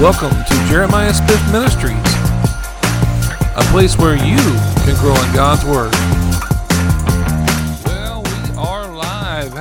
[0.00, 1.98] Welcome to Jeremiah Smith Ministries,
[3.56, 5.92] a place where you can grow in God's Word.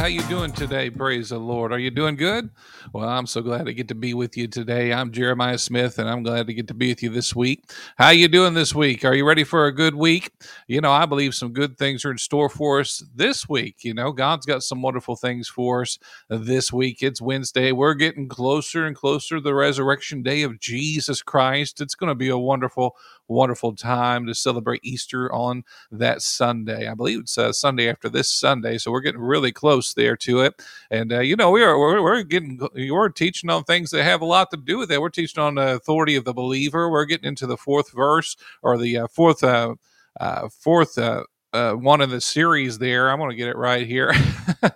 [0.07, 0.89] You doing today?
[0.89, 1.73] Praise the Lord.
[1.73, 2.49] Are you doing good?
[2.93, 4.93] Well, I'm so glad to get to be with you today.
[4.93, 7.69] I'm Jeremiah Smith, and I'm glad to get to be with you this week.
[7.97, 9.03] How you doing this week?
[9.03, 10.31] Are you ready for a good week?
[10.67, 13.83] You know, I believe some good things are in store for us this week.
[13.83, 15.99] You know, God's got some wonderful things for us
[16.29, 17.03] this week.
[17.03, 17.73] It's Wednesday.
[17.73, 21.81] We're getting closer and closer to the resurrection day of Jesus Christ.
[21.81, 22.95] It's going to be a wonderful,
[23.27, 26.87] wonderful time to celebrate Easter on that Sunday.
[26.87, 30.41] I believe it's uh, Sunday after this Sunday, so we're getting really close there to
[30.41, 30.61] it.
[30.91, 34.21] And uh, you know, we are we're, we're getting we're teaching on things that have
[34.21, 35.01] a lot to do with it.
[35.01, 36.89] We're teaching on the authority of the believer.
[36.89, 39.75] We're getting into the fourth verse or the uh, fourth uh,
[40.19, 40.97] uh, fourth
[41.53, 43.09] uh, one in the series there.
[43.09, 44.13] I'm going to get it right here,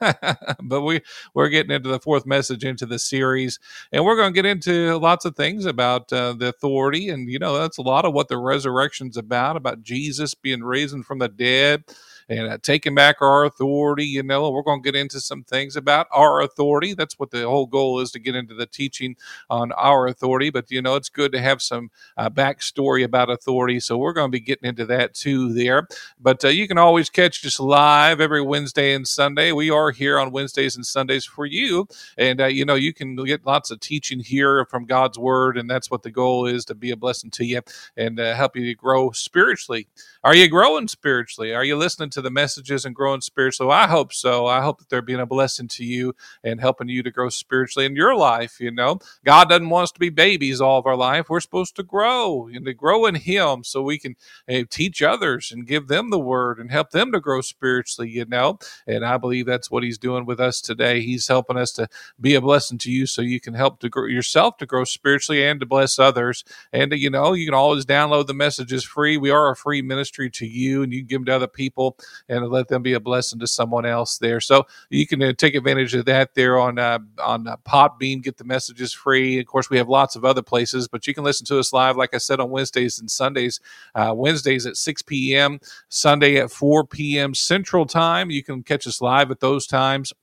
[0.62, 1.02] but we
[1.34, 3.60] we're getting into the fourth message into the series,
[3.92, 7.40] and we're going to get into lots of things about uh, the authority, and you
[7.40, 11.30] know that's a lot of what the resurrection's about, about Jesus being risen from the
[11.30, 11.84] dead
[12.32, 14.06] and uh, taking back our authority.
[14.06, 16.94] You know, we're going to get into some things about our authority.
[16.94, 19.18] That's what the whole goal is to get into the teaching
[19.50, 20.50] on our authority.
[20.50, 23.82] But you know, it's good to have some uh, backstory about authority.
[23.82, 25.88] So we're going to be getting into that too there.
[26.22, 29.52] But uh, you can always catch us live every Wednesday and Sunday.
[29.52, 33.18] We are here on Wednesdays and Sundays for you, and uh, you know you can
[33.18, 36.76] get lots of teaching here from God's Word, and that's what the goal is to
[36.76, 37.62] be a blessing to you
[37.98, 39.88] and uh, help you to grow spiritually.
[40.24, 41.54] Are you growing spiritually?
[41.54, 43.70] Are you listening to the messages and growing spiritually?
[43.70, 44.48] Well, I hope so.
[44.48, 47.86] I hope that they're being a blessing to you and helping you to grow spiritually
[47.86, 48.60] in your life.
[48.60, 51.30] You know, God doesn't want us to be babies all of our life.
[51.30, 54.16] We're supposed to grow and to grow in Him so we can
[54.50, 58.26] uh, teach others and give them the word and help them to grow spiritually, you
[58.26, 58.60] know.
[58.88, 61.02] And I believe that's what He's doing with us today.
[61.02, 61.88] He's helping us to
[62.20, 65.44] be a blessing to you so you can help to grow yourself to grow spiritually
[65.46, 66.44] and to bless others.
[66.72, 69.18] And, you know, you can always download the messages free.
[69.18, 71.98] We are a free ministry to you and you can give them to other people
[72.30, 74.40] and let them be a blessing to someone else there.
[74.40, 78.24] So you can uh, take advantage of that there on uh, on uh, Podbean.
[78.24, 79.40] Get the messages free.
[79.40, 81.98] Of course, we have lots of other places, but you can listen to us live,
[81.98, 83.60] like I said, on Wednesdays and Sundays.
[83.96, 87.34] Uh, Wednesdays at 6 p.m., Sunday at 4 p.m.
[87.34, 88.32] Central Time.
[88.32, 90.14] You can catch us live at those times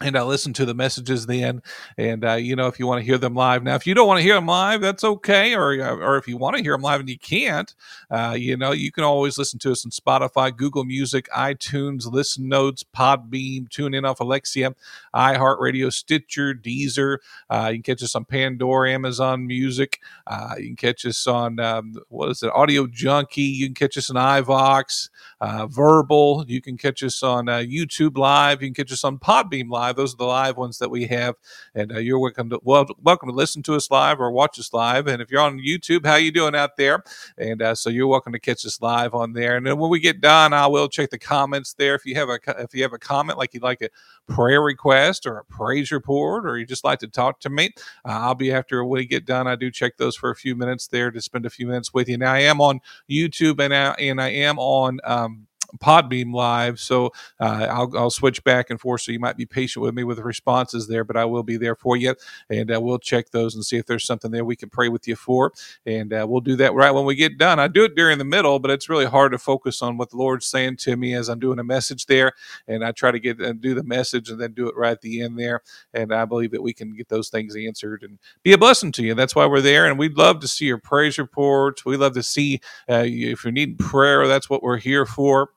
[0.00, 1.60] and I listen to the messages then.
[1.96, 4.06] And uh, you know, if you want to hear them live, now if you don't
[4.06, 5.54] want to hear them live, that's okay.
[5.54, 7.74] Or uh, or if you want to hear them live and you can't,
[8.10, 12.48] uh, you know, you can always listen to us on Spotify, Google Music, iTunes, Listen
[12.48, 14.74] Notes, Podbean, Tune In off Alexa,
[15.14, 17.18] iHeartRadio, Stitcher, Deezer.
[17.50, 20.00] Uh, you can catch us on Pandora, Amazon Music.
[20.26, 23.42] Uh, you can catch us on um, what is it, Audio Junkie.
[23.42, 25.10] You can catch us on iVoox,
[25.40, 26.44] uh, Verbal.
[26.46, 28.62] You can catch us on YouTube Live.
[28.62, 29.96] You can catch us on Podbean Live live.
[29.96, 31.34] Those are the live ones that we have,
[31.74, 34.72] and uh, you're welcome to well, welcome to listen to us live or watch us
[34.72, 35.06] live.
[35.06, 37.02] And if you're on YouTube, how you doing out there?
[37.36, 39.56] And uh, so you're welcome to catch us live on there.
[39.56, 41.94] And then when we get done, I will check the comments there.
[41.94, 43.88] If you have a if you have a comment like you'd like a
[44.32, 47.70] prayer request or a praise report, or you just like to talk to me,
[48.04, 49.46] uh, I'll be after when we get done.
[49.46, 52.08] I do check those for a few minutes there to spend a few minutes with
[52.08, 52.18] you.
[52.18, 55.00] Now I am on YouTube and I, and I am on.
[55.04, 55.47] Um,
[55.78, 56.80] Podbean Live.
[56.80, 59.02] So uh, I'll, I'll switch back and forth.
[59.02, 61.56] So you might be patient with me with the responses there, but I will be
[61.56, 62.14] there for you.
[62.48, 65.06] And uh, we'll check those and see if there's something there we can pray with
[65.06, 65.52] you for.
[65.86, 67.58] And uh, we'll do that right when we get done.
[67.58, 70.16] I do it during the middle, but it's really hard to focus on what the
[70.16, 72.32] Lord's saying to me as I'm doing a message there.
[72.66, 75.02] And I try to get and do the message and then do it right at
[75.02, 75.62] the end there.
[75.92, 79.02] And I believe that we can get those things answered and be a blessing to
[79.02, 79.14] you.
[79.14, 79.86] That's why we're there.
[79.86, 81.84] And we'd love to see your praise reports.
[81.84, 84.26] We love to see uh, if you're needing prayer.
[84.26, 85.50] That's what we're here for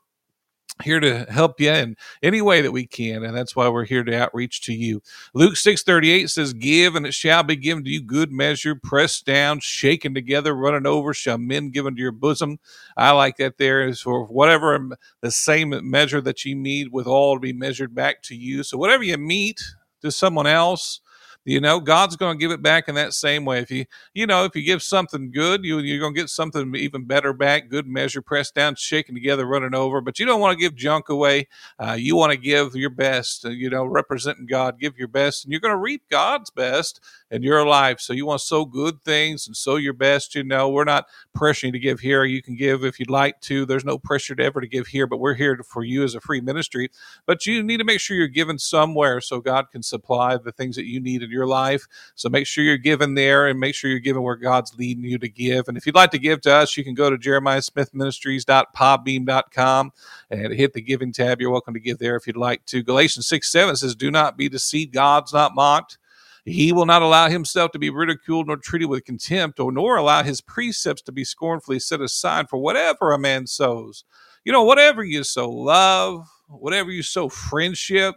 [0.84, 4.04] here to help you in any way that we can and that's why we're here
[4.04, 5.02] to outreach to you.
[5.34, 8.02] Luke 638 says give and it shall be given to you.
[8.02, 12.60] Good measure pressed down shaken together running over shall men give into your bosom.
[12.98, 14.90] I like that there is for whatever
[15.22, 18.64] the same measure that you meet with all to be measured back to you.
[18.64, 19.62] So whatever you meet
[20.02, 21.02] to someone else
[21.46, 23.60] you know god's going to give it back in that same way.
[23.60, 26.76] If you you know if you give something good you, you're going to get something
[26.76, 30.02] even better back good measure pressed down shaken together running over.
[30.02, 31.48] But you don't want to give junk away.
[31.80, 34.80] Uh, you want to give your best uh, you know representing god.
[34.80, 37.00] Give your best and you're going to reap god's best
[37.32, 40.44] in your life so you want to sow good things and sow your best you
[40.44, 41.06] know we're not
[41.36, 44.44] pressuring to give here you can give if you'd like to there's no pressure to
[44.44, 46.90] ever to give here but we're here for you as a free ministry
[47.26, 50.76] but you need to make sure you're giving somewhere so god can supply the things
[50.76, 51.88] that you need in your life.
[52.16, 55.18] So make sure you're giving there and make sure you're giving where God's leading you
[55.20, 55.68] to give.
[55.68, 59.92] And if you'd like to give to us, you can go to jeremiahsmithministries.podbean.com
[60.30, 61.42] and hit the giving tab.
[61.42, 62.84] You're welcome to give there if you'd like to.
[62.84, 64.94] Galatians 6 7 says, Do not be deceived.
[64.94, 65.98] God's not mocked.
[66.46, 70.24] He will not allow himself to be ridiculed nor treated with contempt, or nor allow
[70.24, 74.04] his precepts to be scornfully set aside for whatever a man sows.
[74.44, 78.16] You know, whatever you sow, love, whatever you sow, friendship,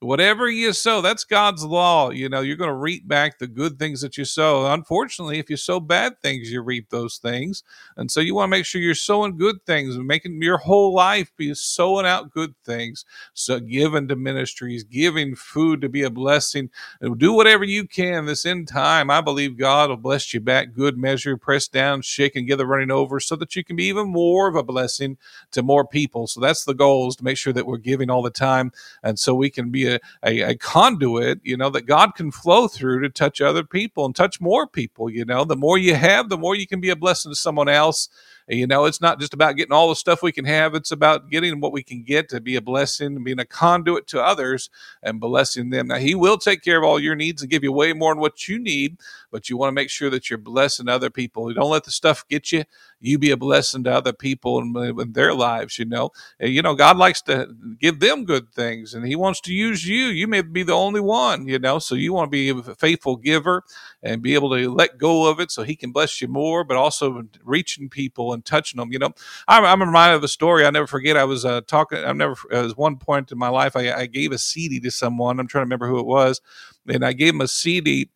[0.00, 2.10] whatever you sow, that's God's law.
[2.10, 4.70] You know, you're going to reap back the good things that you sow.
[4.70, 7.62] Unfortunately, if you sow bad things, you reap those things.
[7.96, 10.92] And so you want to make sure you're sowing good things and making your whole
[10.94, 13.06] life be sowing out good things.
[13.32, 16.70] So giving to ministries, giving food to be a blessing.
[17.16, 19.10] Do whatever you can this end time.
[19.10, 23.18] I believe God will bless you back good measure, pressed down, shaken, together, running over,
[23.18, 25.16] so that you can be even more of a blessing
[25.52, 26.26] to more people.
[26.26, 28.72] So that's the goal is to make sure that we're giving all the time.
[29.02, 32.68] And so we can be a, a, a, conduit, you know, that God can flow
[32.68, 35.10] through to touch other people and touch more people.
[35.10, 37.68] You know, the more you have, the more you can be a blessing to someone
[37.68, 38.08] else.
[38.48, 41.30] You know, it's not just about getting all the stuff we can have, it's about
[41.30, 44.70] getting what we can get to be a blessing being a conduit to others
[45.02, 45.88] and blessing them.
[45.88, 48.20] Now, He will take care of all your needs and give you way more than
[48.20, 48.98] what you need,
[49.32, 51.52] but you want to make sure that you're blessing other people.
[51.52, 52.64] don't let the stuff get you.
[53.00, 56.10] You be a blessing to other people and in their lives, you know.
[56.40, 60.06] You know, God likes to give them good things and He wants to use you.
[60.06, 63.16] You may be the only one, you know, so you want to be a faithful
[63.16, 63.64] giver
[64.02, 66.76] and be able to let go of it so He can bless you more, but
[66.76, 68.92] also reaching people and touching them.
[68.92, 69.12] You know,
[69.48, 71.16] I'm, I'm reminded of a story I never forget.
[71.16, 71.98] I was uh, talking.
[71.98, 72.36] I've never.
[72.50, 75.40] There was one point in my life I, I gave a CD to someone.
[75.40, 76.40] I'm trying to remember who it was,
[76.88, 78.10] and I gave him a CD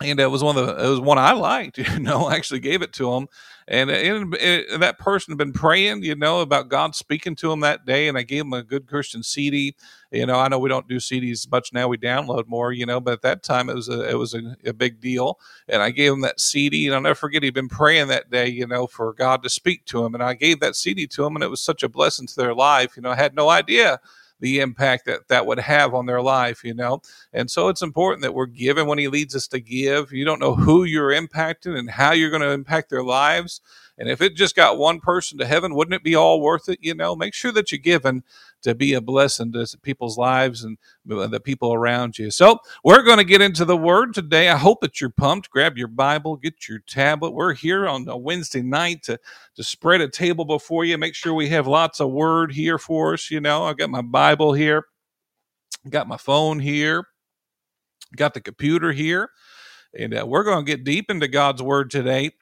[0.00, 1.78] and it was one of the it was one I liked.
[1.96, 3.28] You know, I actually gave it to him,
[3.68, 7.60] and, it, it, that person had been praying, you know, about God speaking to him
[7.60, 9.74] that day, and I gave him a good Christian CD.
[10.10, 13.00] You know, I know we don't do CDs much now; we download more, you know,
[13.00, 15.38] but at that time it was a it was a, a big deal,
[15.68, 18.48] and I gave him that CD, and I'll never forget he'd been praying that day,
[18.48, 21.36] you know, for God to speak to him, and I gave that CD to him,
[21.36, 22.96] and it was such a blessing to their life.
[22.96, 24.00] You know, I had no idea
[24.40, 27.00] the impact that that would have on their life, you know.
[27.32, 30.12] And so it's important that we're given when He leads us to give.
[30.12, 33.60] You don't know who you're impacting and how you're going to impact their lives.
[33.98, 36.78] And if it just got one person to heaven, wouldn't it be all worth it?
[36.82, 38.24] You know, make sure that you're given
[38.66, 42.32] to be a blessing to people's lives and the people around you.
[42.32, 44.48] So we're going to get into the word today.
[44.48, 45.50] I hope that you're pumped.
[45.50, 47.30] Grab your Bible, get your tablet.
[47.30, 49.20] We're here on a Wednesday night to,
[49.54, 50.98] to spread a table before you.
[50.98, 53.30] Make sure we have lots of word here for us.
[53.30, 54.86] You know, I got my Bible here,
[55.88, 57.06] got my phone here,
[58.16, 59.30] got the computer here.
[59.96, 62.32] And uh, we're going to get deep into God's word today.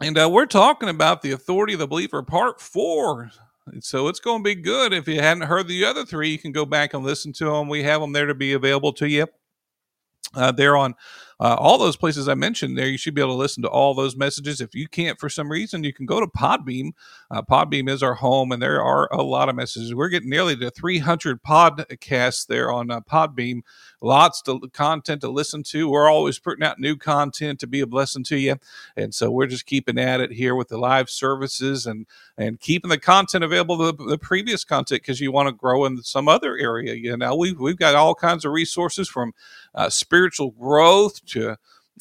[0.00, 3.32] And uh, we're talking about the authority of the believer, part four.
[3.80, 4.92] So it's going to be good.
[4.92, 7.68] If you hadn't heard the other three, you can go back and listen to them.
[7.68, 9.26] We have them there to be available to you.
[10.34, 10.94] Uh, they're on
[11.38, 12.88] uh, all those places I mentioned there.
[12.88, 14.60] You should be able to listen to all those messages.
[14.60, 16.92] If you can't for some reason, you can go to Podbean.
[17.30, 19.94] Uh, Podbean is our home, and there are a lot of messages.
[19.94, 23.62] We're getting nearly to 300 podcasts there on uh, Podbean.
[24.00, 25.90] Lots of content to listen to.
[25.90, 28.56] We're always putting out new content to be a blessing to you,
[28.96, 32.06] and so we're just keeping at it here with the live services and
[32.38, 36.02] and keeping the content available, the, the previous content, because you want to grow in
[36.02, 36.94] some other area.
[36.94, 39.34] You know, we've we've got all kinds of resources from
[39.74, 41.56] uh, spiritual growth to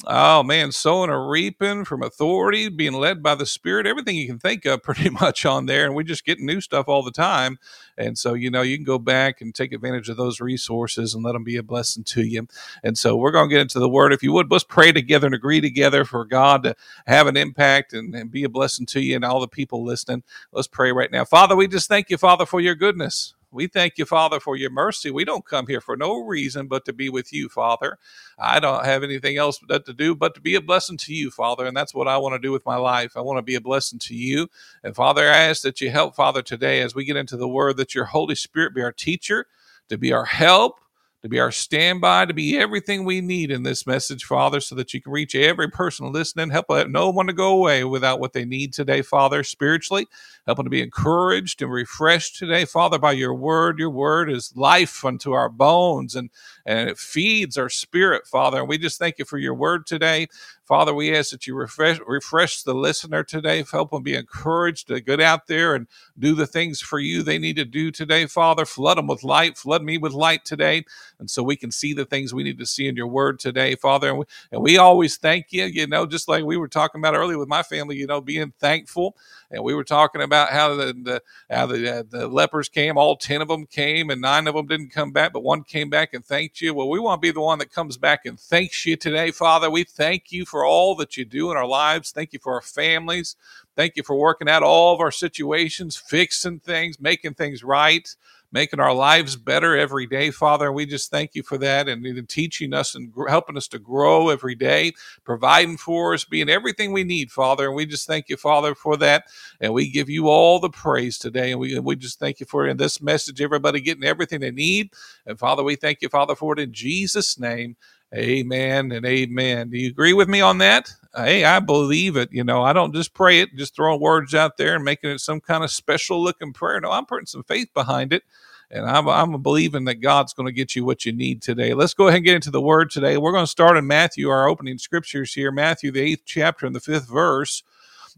[0.06, 4.40] oh man, sowing or reaping from authority, being led by the Spirit, everything you can
[4.40, 5.86] think of pretty much on there.
[5.86, 7.58] And we just get new stuff all the time.
[7.98, 11.24] And so, you know, you can go back and take advantage of those resources and
[11.24, 12.48] let them be a blessing to you.
[12.84, 14.14] And so we're going to get into the word.
[14.14, 16.76] If you would, let's pray together and agree together for God to
[17.08, 20.24] have an impact and, and be a blessing to you and all the people listening.
[20.52, 21.26] Let's pray right now.
[21.26, 23.35] Father, we just thank you, Father, for your goodness.
[23.56, 25.10] We thank you, Father, for your mercy.
[25.10, 27.98] We don't come here for no reason but to be with you, Father.
[28.38, 31.66] I don't have anything else to do but to be a blessing to you, Father.
[31.66, 33.18] And that's what I want to do with my life.
[33.18, 34.50] I want to be a blessing to you.
[34.84, 37.78] And Father, I ask that you help, Father, today as we get into the word,
[37.78, 39.48] that your Holy Spirit be our teacher,
[39.90, 40.80] to be our help
[41.26, 44.94] to be our standby, to be everything we need in this message, Father, so that
[44.94, 46.52] you can reach every person listening.
[46.52, 50.06] Help no one to go away without what they need today, Father, spiritually.
[50.46, 53.80] Help them to be encouraged and refreshed today, Father, by your word.
[53.80, 56.30] Your word is life unto our bones and,
[56.64, 58.60] and it feeds our spirit, Father.
[58.60, 60.28] And we just thank you for your word today.
[60.66, 63.64] Father, we ask that you refresh, refresh the listener today.
[63.72, 65.88] Help them be encouraged to get out there and
[66.20, 68.66] do the things for you they need to do today, Father.
[68.66, 69.58] Flood them with light.
[69.58, 70.86] Flood me with light today.
[71.20, 73.76] And so we can see the things we need to see in your word today,
[73.76, 74.10] Father.
[74.10, 77.16] And we, and we always thank you, you know, just like we were talking about
[77.16, 79.18] earlier with my family, you know, being thankful.
[79.52, 83.16] And we were talking about how the, the how the, uh, the lepers came, all
[83.16, 86.14] 10 of them came, and nine of them didn't come back, but one came back
[86.14, 86.74] and thanked you.
[86.74, 89.70] Well, we want to be the one that comes back and thanks you today, Father.
[89.70, 92.12] We thank you for all that you do in our lives.
[92.12, 93.36] Thank you for our families.
[93.76, 98.16] Thank you for working out all of our situations, fixing things, making things right.
[98.52, 100.68] Making our lives better every day, Father.
[100.68, 104.30] And we just thank you for that and teaching us and helping us to grow
[104.30, 107.68] every day, providing for us, being everything we need, Father.
[107.68, 109.26] And we just thank you, Father, for that.
[109.60, 111.52] And we give you all the praise today.
[111.52, 114.92] And we, we just thank you for in this message, everybody getting everything they need.
[115.26, 117.76] And Father, we thank you, Father, for it in Jesus' name.
[118.16, 119.70] Amen and amen.
[119.70, 120.92] Do you agree with me on that?
[121.16, 122.32] Hey, I believe it.
[122.32, 125.20] You know, I don't just pray it, just throwing words out there and making it
[125.20, 126.80] some kind of special looking prayer.
[126.80, 128.24] No, I'm putting some faith behind it.
[128.72, 131.74] And I'm, I'm believing that God's going to get you what you need today.
[131.74, 133.18] Let's go ahead and get into the word today.
[133.18, 136.76] We're going to start in Matthew, our opening scriptures here, Matthew, the eighth chapter and
[136.76, 137.64] the fifth verse.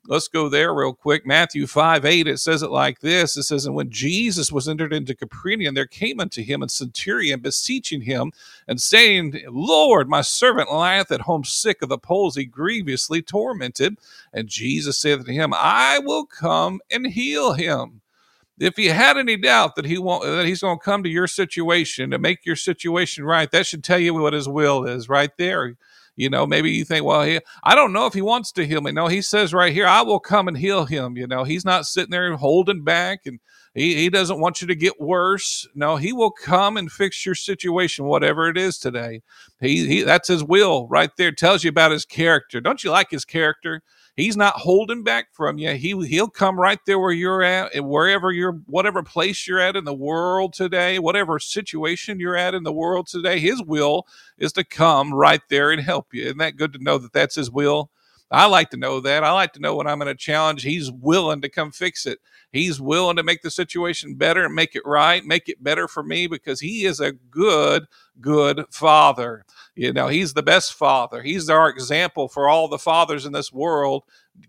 [0.08, 1.26] Let's go there real quick.
[1.26, 4.94] Matthew 5 8, it says it like this It says, And when Jesus was entered
[4.94, 8.32] into Capernaum, there came unto him a centurion beseeching him
[8.68, 13.98] and saying, Lord, my servant lieth at home sick of the palsy, grievously tormented.
[14.34, 18.02] And Jesus said to him, I will come and heal him
[18.60, 21.28] if you had any doubt that he won't that he's going to come to your
[21.28, 25.38] situation to make your situation right that should tell you what his will is right
[25.38, 25.76] there
[26.18, 28.82] you know, maybe you think, well, he, I don't know if he wants to heal
[28.82, 28.92] me.
[28.92, 31.16] No, he says right here, I will come and heal him.
[31.16, 33.40] You know, he's not sitting there holding back and
[33.76, 35.68] he, he doesn't want you to get worse.
[35.76, 39.22] No, he will come and fix your situation, whatever it is today.
[39.62, 41.32] He, he that's his will right there.
[41.32, 42.60] Tells you about his character.
[42.60, 43.84] Don't you like his character?
[44.18, 45.76] He's not holding back from you.
[45.76, 49.78] He he'll come right there where you're at, and wherever you're, whatever place you're at
[49.78, 53.40] in the world today, whatever situation you're at in the world today.
[53.40, 54.08] His will
[54.40, 56.26] is to come right there and help you.
[56.26, 57.92] Isn't that good to know that that's His will?
[58.30, 59.24] I like to know that.
[59.24, 62.20] I like to know when I'm in a challenge, he's willing to come fix it.
[62.52, 66.04] He's willing to make the situation better and make it right, make it better for
[66.04, 67.86] me because he is a good,
[68.20, 69.46] good father.
[69.76, 71.22] You know, he's the best father.
[71.22, 74.04] He's our example for all the fathers in this world.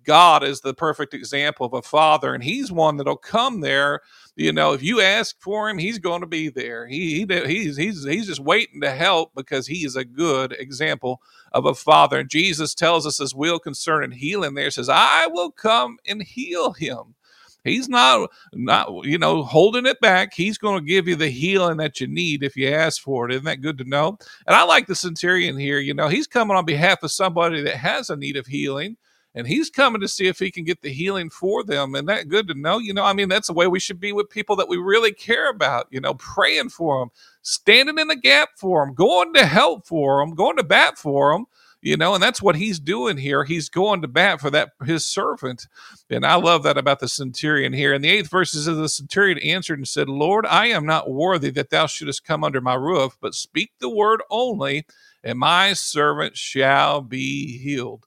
[0.05, 4.01] God is the perfect example of a father, and he's one that'll come there
[4.39, 6.87] you know, if you ask for him, he's going to be there.
[6.87, 11.21] He, he he's he's he's just waiting to help because he is a good example
[11.51, 12.21] of a father.
[12.21, 14.55] And Jesus tells us his will concerning healing.
[14.55, 17.17] There says, "I will come and heal him."
[17.65, 20.35] He's not not you know holding it back.
[20.35, 23.33] He's going to give you the healing that you need if you ask for it.
[23.33, 24.19] Isn't that good to know?
[24.47, 25.81] And I like the centurion here.
[25.81, 28.97] You know, he's coming on behalf of somebody that has a need of healing
[29.39, 31.95] and he's coming to see if he can get the healing for them.
[31.95, 34.13] And that good to know, you know, I mean, that's the way we should be
[34.13, 37.11] with people that we really care about, you know, praying for them,
[37.43, 41.33] standing in the gap for them, going to help for them, going to bat for
[41.33, 41.47] them
[41.81, 45.07] you know and that's what he's doing here he's going to bat for that his
[45.07, 45.69] servant
[46.11, 49.39] and i love that about the centurion here in the eighth verses of the centurion
[49.39, 53.17] answered and said lord i am not worthy that thou shouldest come under my roof
[53.21, 54.85] but speak the word only
[55.23, 58.07] and my servant shall be healed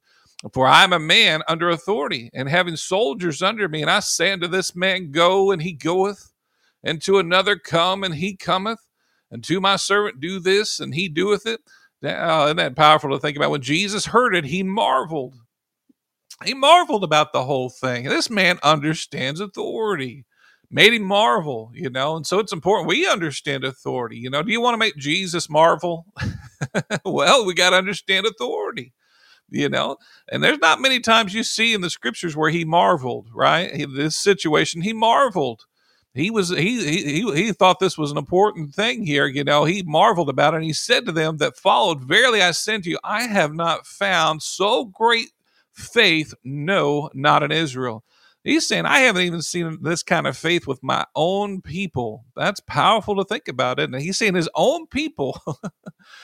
[0.54, 4.32] for I am a man under authority, and having soldiers under me, and I say
[4.32, 6.34] unto this man, Go, and he goeth,
[6.84, 8.80] and to another, Come, and he cometh,
[9.30, 11.62] and to my servant, Do this, and he doeth it.
[12.02, 13.52] Now, uh, isn't that powerful to think about?
[13.52, 15.36] When Jesus heard it, he marveled.
[16.44, 18.06] He marveled about the whole thing.
[18.06, 20.26] This man understands authority.
[20.72, 24.18] Made him marvel, you know, and so it's important we understand authority.
[24.18, 26.06] You know, do you want to make Jesus marvel?
[27.06, 28.94] well, we got to understand authority
[29.52, 29.98] you know?
[30.32, 33.76] And there's not many times you see in the scriptures where he marveled right?
[33.76, 35.66] He, this situation he marveled.
[36.16, 39.66] He was he, he he thought this was an important thing here you know?
[39.66, 43.00] He marveled about it and he said to them that followed verily i send you
[43.06, 45.30] i have not found so great
[45.74, 48.04] faith no not in israel
[48.44, 52.62] he's saying i haven't even seen this kind of faith with my own people that's
[52.62, 55.42] powerful to think about it and he's saying his own people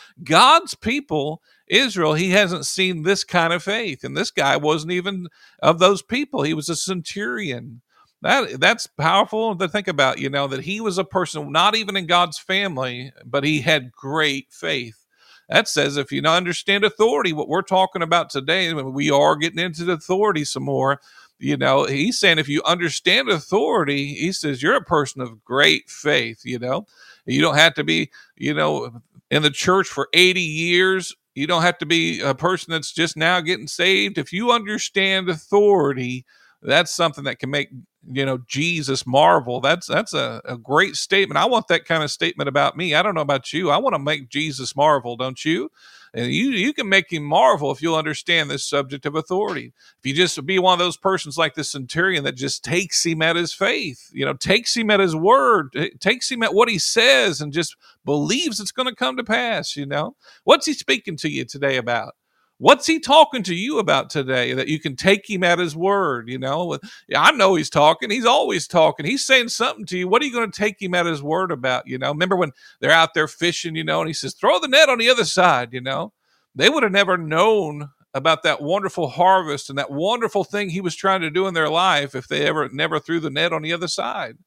[0.23, 4.03] god's people Israel, he hasn't seen this kind of faith.
[4.03, 5.27] And this guy wasn't even
[5.61, 6.43] of those people.
[6.43, 7.81] He was a centurion.
[8.21, 11.97] That that's powerful to think about, you know, that he was a person not even
[11.97, 15.05] in God's family, but he had great faith.
[15.49, 19.85] That says if you understand authority, what we're talking about today, we are getting into
[19.85, 21.01] the authority some more.
[21.39, 25.89] You know, he's saying if you understand authority, he says you're a person of great
[25.89, 26.87] faith, you know.
[27.25, 31.61] You don't have to be, you know, in the church for 80 years you don't
[31.61, 34.17] have to be a person that's just now getting saved.
[34.17, 36.25] If you understand authority,
[36.63, 37.69] that's something that can make
[38.11, 39.61] you know Jesus marvel.
[39.61, 41.37] That's that's a, a great statement.
[41.37, 42.95] I want that kind of statement about me.
[42.95, 43.69] I don't know about you.
[43.69, 45.69] I want to make Jesus marvel, don't you?
[46.13, 49.73] And you you can make him marvel if you'll understand this subject of authority.
[49.99, 53.21] If you just be one of those persons like the centurion that just takes him
[53.21, 56.69] at his faith, you know, takes him at his word, eh, takes him at what
[56.69, 59.75] he says, and just believes it's going to come to pass.
[59.75, 62.15] You know, what's he speaking to you today about?
[62.59, 66.27] What's he talking to you about today that you can take him at his word?
[66.27, 66.79] You know,
[67.15, 68.09] I know he's talking.
[68.09, 69.05] He's always talking.
[69.05, 70.07] He's saying something to you.
[70.07, 71.87] What are you going to take him at his word about?
[71.87, 74.67] You know, remember when they're out there fishing, you know, and he says, throw the
[74.67, 76.13] net on the other side, you know?
[76.55, 80.95] They would have never known about that wonderful harvest and that wonderful thing he was
[80.95, 83.73] trying to do in their life if they ever never threw the net on the
[83.73, 84.37] other side.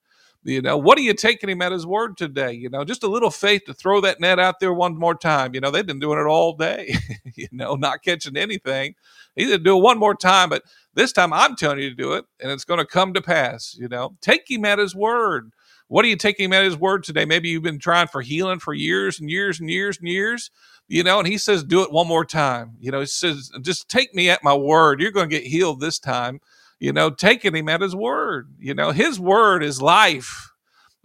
[0.42, 2.52] You know, what are you taking him at his word today?
[2.52, 5.54] You know, just a little faith to throw that net out there one more time.
[5.54, 6.94] You know, they've been doing it all day,
[7.34, 8.94] you know, not catching anything.
[9.36, 10.62] He said, do it one more time, but
[10.94, 13.76] this time I'm telling you to do it and it's going to come to pass.
[13.78, 15.52] You know, take him at his word.
[15.88, 17.26] What are you taking him at his word today?
[17.26, 20.50] Maybe you've been trying for healing for years and years and years and years,
[20.88, 22.76] you know, and he says, do it one more time.
[22.80, 25.00] You know, he says, just take me at my word.
[25.00, 26.40] You're going to get healed this time
[26.80, 28.54] you know, taking him at his word.
[28.58, 30.50] You know, his word is life.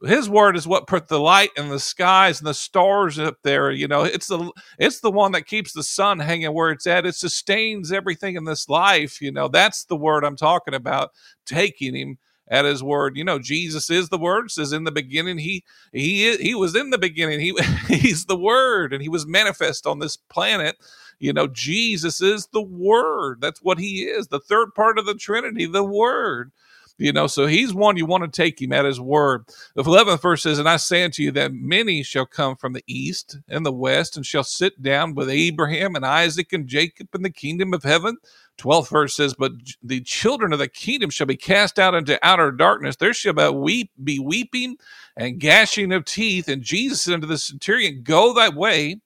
[0.04, 3.72] His word is what put the light in the skies and the stars up there.
[3.72, 7.06] You know, it's the it's the one that keeps the sun hanging where it's at.
[7.06, 9.22] It sustains everything in this life.
[9.22, 11.12] You know, that's the word I'm talking about.
[11.46, 12.18] Taking him
[12.50, 13.18] at his word.
[13.18, 14.52] You know, Jesus is the word.
[14.52, 15.64] Says in the beginning, he
[15.94, 17.40] he he was in the beginning.
[17.40, 20.78] He he's the word, and he was manifest on this planet
[21.20, 23.40] you know, Jesus is the Word.
[23.42, 26.52] That's what He is, the third part of the Trinity, the Word.
[26.98, 29.46] You know, so he's one you want to take him at his word.
[29.76, 32.86] The 11th verse says, And I say unto you that many shall come from the
[32.88, 37.22] east and the west and shall sit down with Abraham and Isaac and Jacob in
[37.24, 38.16] the kingdom of heaven.
[38.58, 39.52] 12th verse says, But
[39.84, 42.96] the children of the kingdom shall be cast out into outer darkness.
[42.96, 44.78] There shall be, weeping
[45.18, 46.48] and gashing of teeth.
[46.48, 49.02] And Jesus said unto the centurion, Go thy way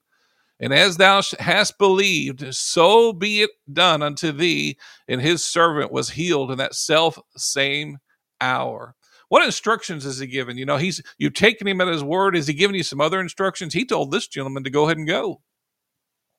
[0.60, 4.78] and as thou hast believed, so be it done unto thee.
[5.08, 7.98] And his servant was healed in that self same
[8.40, 8.94] hour.
[9.30, 10.58] What instructions is he given?
[10.58, 12.36] You know, he's you've taken him at his word.
[12.36, 13.72] Is he giving you some other instructions?
[13.72, 15.40] He told this gentleman to go ahead and go.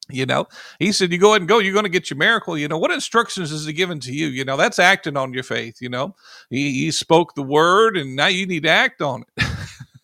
[0.10, 0.48] You know,
[0.78, 2.58] he said, You go ahead and go, you're going to get your miracle.
[2.58, 4.28] You know, what instructions is he given to you?
[4.28, 5.78] You know, that's acting on your faith.
[5.80, 6.16] You know,
[6.50, 9.46] he, he spoke the word and now you need to act on it.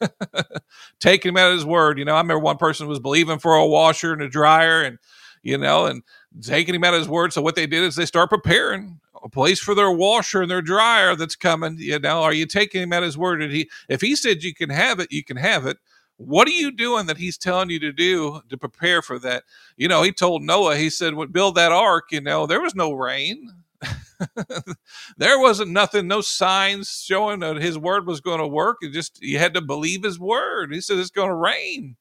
[0.99, 1.99] taking him at his word.
[1.99, 4.97] You know, I remember one person was believing for a washer and a dryer and,
[5.43, 6.03] you know, and
[6.41, 7.33] taking him at his word.
[7.33, 10.61] So what they did is they start preparing a place for their washer and their
[10.61, 11.77] dryer that's coming.
[11.79, 13.37] You know, are you taking him at his word?
[13.37, 15.77] Did he, if he said you can have it, you can have it.
[16.17, 19.43] What are you doing that he's telling you to do to prepare for that?
[19.77, 22.73] You know, he told Noah, he said, What build that ark, you know, there was
[22.73, 23.51] no rain.
[25.17, 28.77] there wasn't nothing, no signs showing that his word was going to work.
[28.81, 30.73] It just you had to believe his word.
[30.73, 31.95] He said it's going to rain.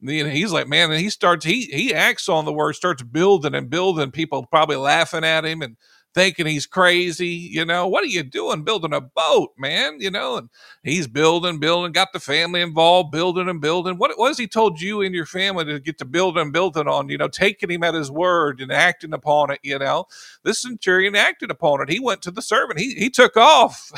[0.00, 3.54] And he's like, man, and he starts he he acts on the word, starts building
[3.54, 4.10] and building.
[4.10, 5.76] People probably laughing at him and
[6.14, 7.28] thinking he's crazy.
[7.28, 10.00] You know, what are you doing building a boat, man?
[10.00, 10.48] You know, and
[10.82, 13.98] he's building, building, got the family involved, building and building.
[13.98, 17.08] What, has he told you and your family to get to building and building on?
[17.08, 19.60] You know, taking him at his word and acting upon it.
[19.62, 20.06] You know,
[20.44, 21.90] this centurion acted upon it.
[21.90, 22.78] He went to the servant.
[22.78, 23.92] He he took off.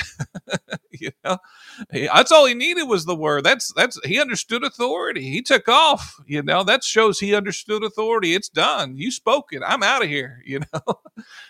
[0.90, 1.38] you know,
[1.92, 3.44] that's all he needed was the word.
[3.44, 5.30] That's that's he understood authority.
[5.30, 6.20] He took off.
[6.26, 8.34] You know, that shows he understood authority.
[8.34, 8.96] It's done.
[8.96, 9.62] You spoke it.
[9.66, 10.42] I'm out of here.
[10.56, 11.00] You know,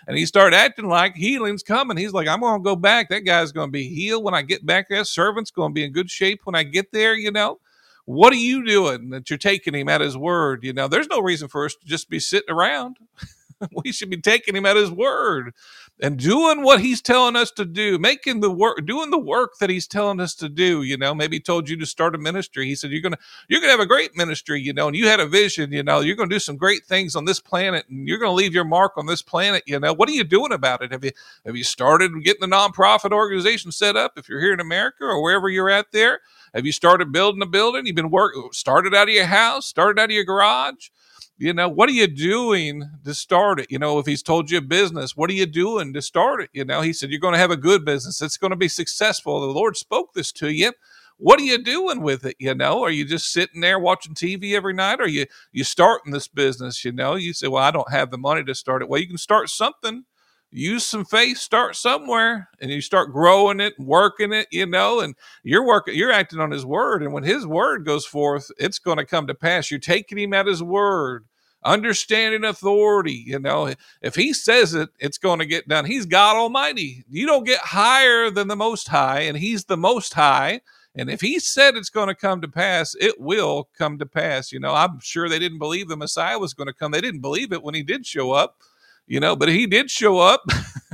[0.07, 1.97] and he started acting like healing's coming.
[1.97, 3.09] He's like, I'm going to go back.
[3.09, 5.03] That guy's going to be healed when I get back there.
[5.03, 7.59] Servant's going to be in good shape when I get there, you know.
[8.05, 10.63] What are you doing that you're taking him at his word?
[10.63, 12.97] You know, there's no reason for us to just be sitting around.
[13.83, 15.53] we should be taking him at his word
[15.99, 19.69] and doing what he's telling us to do, making the work, doing the work that
[19.69, 20.83] he's telling us to do.
[20.83, 22.67] You know, maybe told you to start a ministry.
[22.67, 25.19] He said, you're to, you're to have a great ministry, you know, and you had
[25.19, 28.19] a vision, you know, you're to do some great things on this planet and you're
[28.19, 29.63] to leave your mark on this planet.
[29.65, 30.91] You know, what are you doing about it?
[30.91, 31.11] Have you,
[31.45, 34.13] have you started getting the nonprofit organization set up?
[34.17, 36.21] If you're here in America or wherever you're at there,
[36.53, 37.85] have you started building a building?
[37.85, 40.89] You've been work, started out of your house, started out of your garage
[41.37, 43.67] you know what are you doing to start it?
[43.69, 46.49] You know if he's told you a business what are you doing to start it?
[46.53, 48.21] You know he said you're going to have a good business.
[48.21, 49.41] It's going to be successful.
[49.41, 50.73] The lord spoke this to you.
[51.17, 52.35] What are you doing with it?
[52.39, 54.99] You know are you just sitting there watching tv every night?
[54.99, 56.83] Or are you you starting this business?
[56.85, 58.89] You know you say well i don't have the money to start it.
[58.89, 60.05] Well you can start something
[60.51, 65.15] use some faith, start somewhere, and you start growing it working it, you know, and
[65.43, 67.03] you're working, you're acting on his word.
[67.03, 69.69] And when his word goes forth, it's going to come to pass.
[69.69, 71.25] You're taking him at his word,
[71.63, 73.73] understanding authority, you know.
[74.01, 75.85] If he says it, it's going to get done.
[75.85, 77.03] He's God Almighty.
[77.09, 80.61] You don't get higher than the most high, and he's the most high.
[80.95, 84.51] And if he said it's going to come to pass, it will come to pass.
[84.51, 86.91] You know, I'm sure they didn't believe the Messiah was going to come.
[86.91, 88.63] They didn't believe it when he did show up
[89.07, 90.43] you know, but he did show up.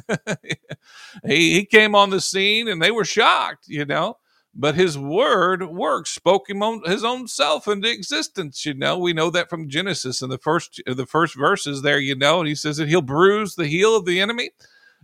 [1.25, 4.17] he, he came on the scene and they were shocked, you know.
[4.53, 8.65] but his word works, spoke him on his own self into existence.
[8.65, 11.99] You know, we know that from Genesis in the first the first verses there.
[11.99, 14.51] You know, and he says that he'll bruise the heel of the enemy,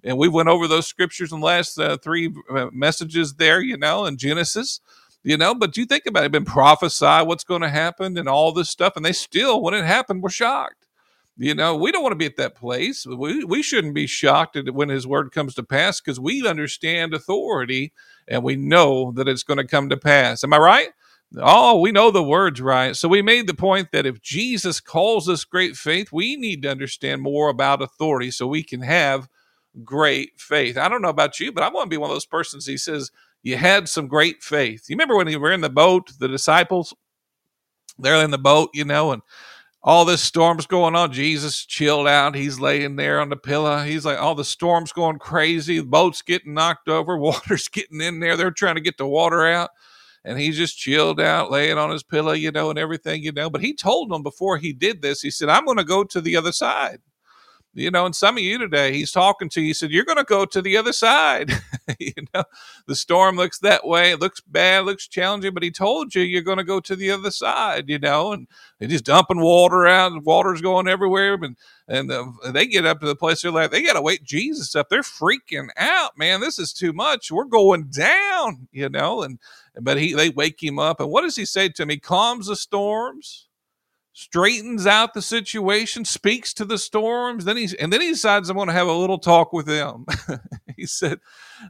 [0.03, 3.61] and we went over those scriptures in the last uh, three uh, messages there.
[3.61, 4.81] You know, in Genesis.
[5.23, 8.53] You know, but you think about it, been prophesied what's going to happen and all
[8.53, 10.78] this stuff, and they still, when it happened, were shocked.
[11.41, 13.05] You know, we don't want to be at that place.
[13.05, 17.93] We, we shouldn't be shocked when his word comes to pass because we understand authority
[18.27, 20.43] and we know that it's going to come to pass.
[20.43, 20.89] Am I right?
[21.37, 22.93] Oh, we know the words right.
[22.93, 26.71] So we made the point that if Jesus calls us great faith, we need to
[26.71, 29.29] understand more about authority so we can have
[29.85, 30.77] great faith.
[30.77, 32.65] I don't know about you, but I want to be one of those persons.
[32.65, 33.11] He says,
[33.43, 34.89] You had some great faith.
[34.89, 36.93] You remember when you were in the boat, the disciples,
[37.97, 39.21] they're in the boat, you know, and
[39.81, 41.11] all this storm's going on.
[41.11, 42.35] Jesus chilled out.
[42.35, 43.83] He's laying there on the pillow.
[43.83, 45.79] He's like, all the storm's going crazy.
[45.79, 47.17] The boat's getting knocked over.
[47.19, 48.35] Water's getting in there.
[48.35, 49.69] They're trying to get the water out.
[50.25, 53.49] And he's just chilled out, laying on his pillow, you know, and everything, you know.
[53.49, 56.19] But he told them before he did this, he said, I'm going to go to
[56.19, 56.99] the other side
[57.73, 59.67] you know, and some of you today, he's talking to you.
[59.67, 61.51] He said, You're going to go to the other side.
[61.99, 62.43] you know,
[62.87, 64.11] the storm looks that way.
[64.11, 67.11] It looks bad, looks challenging, but he told you you're going to go to the
[67.11, 68.47] other side, you know, and
[68.79, 70.11] they're just dumping water out.
[70.11, 71.35] And water's going everywhere.
[71.35, 71.55] And,
[71.87, 74.75] and uh, they get up to the place they're like, They got to wake Jesus
[74.75, 74.89] up.
[74.89, 76.41] They're freaking out, man.
[76.41, 77.31] This is too much.
[77.31, 79.37] We're going down, you know, and,
[79.79, 80.99] but he, they wake him up.
[80.99, 81.89] And what does he say to him?
[81.89, 83.48] He calms the storms
[84.13, 88.57] straightens out the situation, speaks to the storms, then he's and then he decides I'm
[88.57, 90.05] going to have a little talk with them.
[90.77, 91.19] he said,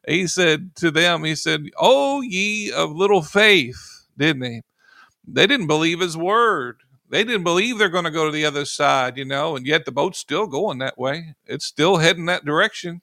[0.07, 4.61] he said to them, he said, "Oh ye of little faith," didn't he?
[5.27, 6.77] They didn't believe his word.
[7.09, 9.85] They didn't believe they're going to go to the other side, you know, and yet
[9.85, 11.35] the boat's still going that way.
[11.45, 13.01] It's still heading that direction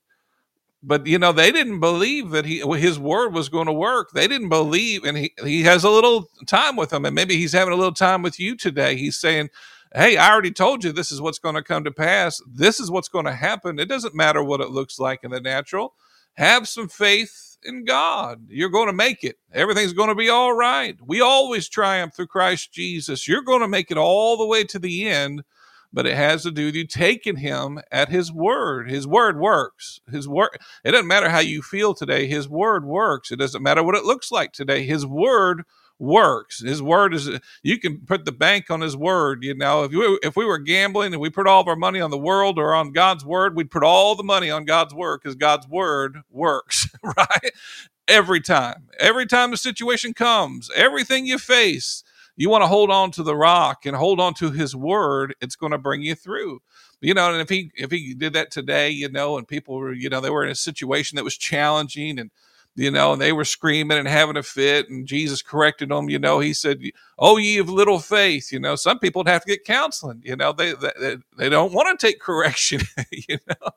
[0.87, 4.13] but you know they didn't believe that he his word was going to work.
[4.13, 7.53] They didn't believe and he, he has a little time with them and maybe he's
[7.53, 8.97] having a little time with you today.
[8.97, 9.51] He's saying
[9.95, 12.41] hey i already told you this is what's going to come to pass.
[12.49, 13.81] This is what's going to happen.
[13.81, 15.95] It doesn't matter what it looks like in the natural.
[16.35, 18.47] Have some faith in god.
[18.49, 19.37] You're going to make it.
[19.53, 20.97] Everything's going to be all right.
[21.05, 23.29] We always triumph through christ jesus.
[23.29, 25.43] You're going to make it all the way to the end
[25.93, 28.91] but it has to do with you taking him at his word.
[28.91, 30.01] His word works.
[30.11, 30.51] His word,
[30.85, 33.31] it doesn't matter how you feel today, his word works.
[33.31, 34.85] It doesn't matter what it looks like today.
[34.85, 35.65] His word
[35.99, 36.61] works.
[36.63, 37.31] His word is
[37.63, 39.43] you can put the bank on his word.
[39.45, 42.01] You know, if we if we were gambling and we put all of our money
[42.01, 45.21] on the world or on God's word, we'd put all the money on God's word
[45.23, 47.53] because God's word works, right?
[48.09, 48.89] Every time.
[49.01, 52.05] Every time the situation comes, everything you face,
[52.37, 55.57] you want to hold on to the rock and hold on to his word it's
[55.57, 56.61] going to bring you through.
[57.01, 59.93] You know and if he if he did that today you know and people were
[59.93, 62.31] you know they were in a situation that was challenging and
[62.77, 66.11] you know, and they were screaming and having a fit, and Jesus corrected them.
[66.11, 66.83] You know, he said,
[67.19, 70.21] "Oh, ye of little faith." You know, some people would have to get counseling.
[70.23, 72.83] You know, they they, they don't want to take correction.
[73.11, 73.71] you know,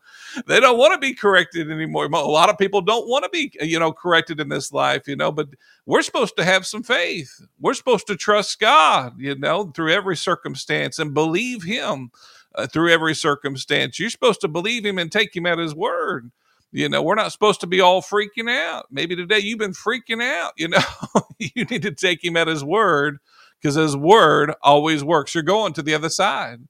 [0.47, 2.05] they don't want to be corrected anymore.
[2.05, 5.07] A lot of people don't want to be, you know, corrected in this life.
[5.07, 5.47] You know, but
[5.85, 7.31] we're supposed to have some faith.
[7.57, 9.13] We're supposed to trust God.
[9.17, 12.12] You know, through every circumstance and believe Him.
[12.55, 16.31] Uh, through every circumstance, you're supposed to believe him and take him at his word.
[16.71, 18.88] You know, we're not supposed to be all freaking out.
[18.91, 20.53] Maybe today you've been freaking out.
[20.58, 20.79] You know,
[21.39, 23.19] you need to take him at his word
[23.62, 25.34] because his word always works.
[25.34, 26.62] You're going to the other side.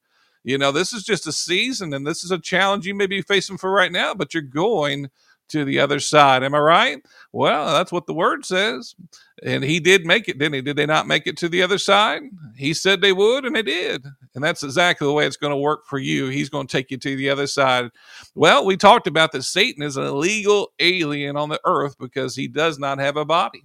[0.43, 3.21] You know, this is just a season and this is a challenge you may be
[3.21, 5.09] facing for right now, but you're going
[5.49, 6.43] to the other side.
[6.43, 7.05] Am I right?
[7.31, 8.95] Well, that's what the word says.
[9.43, 10.61] And he did make it, didn't he?
[10.61, 12.23] Did they not make it to the other side?
[12.55, 14.05] He said they would, and they did.
[14.35, 16.27] And that's exactly the way it's going to work for you.
[16.27, 17.91] He's going to take you to the other side.
[18.35, 22.47] Well, we talked about that Satan is an illegal alien on the earth because he
[22.47, 23.63] does not have a body.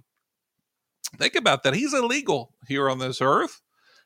[1.17, 1.75] Think about that.
[1.75, 3.61] He's illegal here on this earth.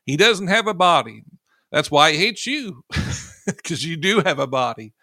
[0.05, 1.23] He doesn't have a body.
[1.71, 2.83] That's why he hates you
[3.45, 4.93] because you do have a body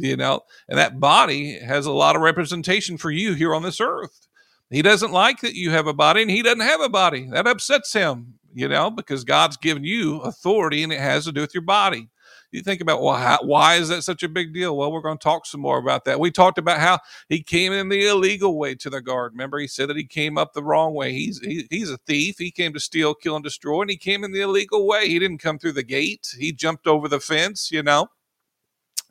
[0.00, 3.80] you know, and that body has a lot of representation for you here on this
[3.80, 4.26] earth.
[4.70, 7.28] He doesn't like that you have a body and he doesn't have a body.
[7.30, 11.42] That upsets him, you know, because God's given you authority and it has to do
[11.42, 12.08] with your body.
[12.52, 14.76] You think about, well, how, why is that such a big deal?
[14.76, 16.18] Well, we're going to talk some more about that.
[16.18, 19.36] We talked about how he came in the illegal way to the garden.
[19.36, 21.12] Remember, he said that he came up the wrong way.
[21.12, 22.36] He's he, he's a thief.
[22.38, 25.06] He came to steal, kill, and destroy, and he came in the illegal way.
[25.08, 26.34] He didn't come through the gate.
[26.38, 28.08] He jumped over the fence, you know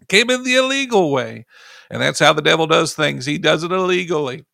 [0.08, 1.46] came in the illegal way.
[1.92, 3.26] And that's how the devil does things.
[3.26, 4.46] He does it illegally.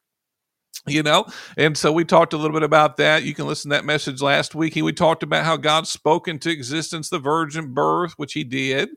[0.88, 1.26] You know,
[1.58, 3.24] and so we talked a little bit about that.
[3.24, 4.76] You can listen to that message last week.
[4.76, 8.90] We talked about how God spoke into existence the virgin birth, which He did.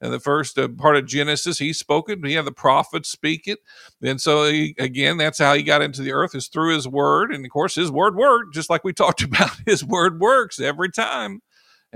[0.00, 2.20] and the first uh, part of Genesis, he spoke it.
[2.24, 3.60] He had the prophets speak it.
[4.02, 7.32] And so, he, again, that's how he got into the earth is through his word.
[7.32, 9.50] And of course, his word worked, just like we talked about.
[9.66, 11.42] His word works every time.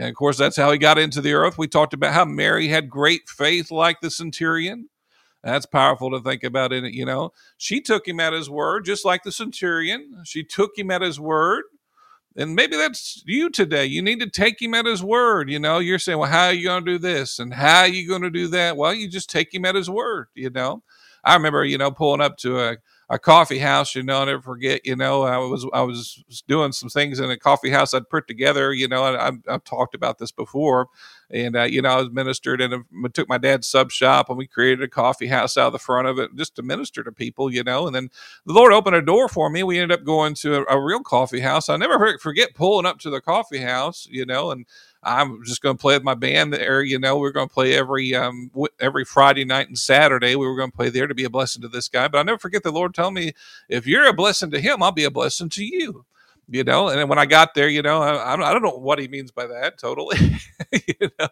[0.00, 1.58] And of course, that's how he got into the earth.
[1.58, 4.88] We talked about how Mary had great faith, like the centurion.
[5.44, 7.32] That's powerful to think about in it, you know.
[7.58, 10.22] She took him at his word, just like the centurion.
[10.24, 11.64] She took him at his word
[12.36, 13.86] and maybe that's you today.
[13.86, 15.50] You need to take him at his word.
[15.50, 17.38] You know, you're saying, well, how are you going to do this?
[17.38, 18.76] And how are you going to do that?
[18.76, 20.82] Well, you just take him at his word, you know.
[21.24, 22.76] I remember, you know, pulling up to a,
[23.10, 26.72] a coffee house, you know, I'll never forget, you know, I was, I was doing
[26.72, 29.94] some things in a coffee house I'd put together, you know, and I, I've talked
[29.94, 30.88] about this before
[31.30, 34.46] and uh, you know, I was ministered and took my dad's sub shop, and we
[34.46, 37.52] created a coffee house out of the front of it just to minister to people,
[37.52, 37.86] you know.
[37.86, 38.10] And then
[38.46, 39.62] the Lord opened a door for me.
[39.62, 41.68] We ended up going to a, a real coffee house.
[41.68, 44.66] I never forget pulling up to the coffee house, you know, and
[45.02, 46.82] I'm just going to play with my band there.
[46.82, 50.36] You know, we are going to play every um, every Friday night and Saturday.
[50.36, 52.08] We were going to play there to be a blessing to this guy.
[52.08, 53.32] But I never forget the Lord telling me,
[53.68, 56.04] if you're a blessing to him, I'll be a blessing to you
[56.50, 58.98] you know and then when i got there you know i, I don't know what
[58.98, 60.18] he means by that totally
[60.72, 61.28] you know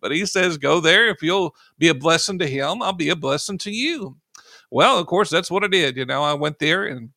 [0.00, 3.16] but he says go there if you'll be a blessing to him i'll be a
[3.16, 4.16] blessing to you
[4.70, 7.10] well of course that's what i did you know i went there and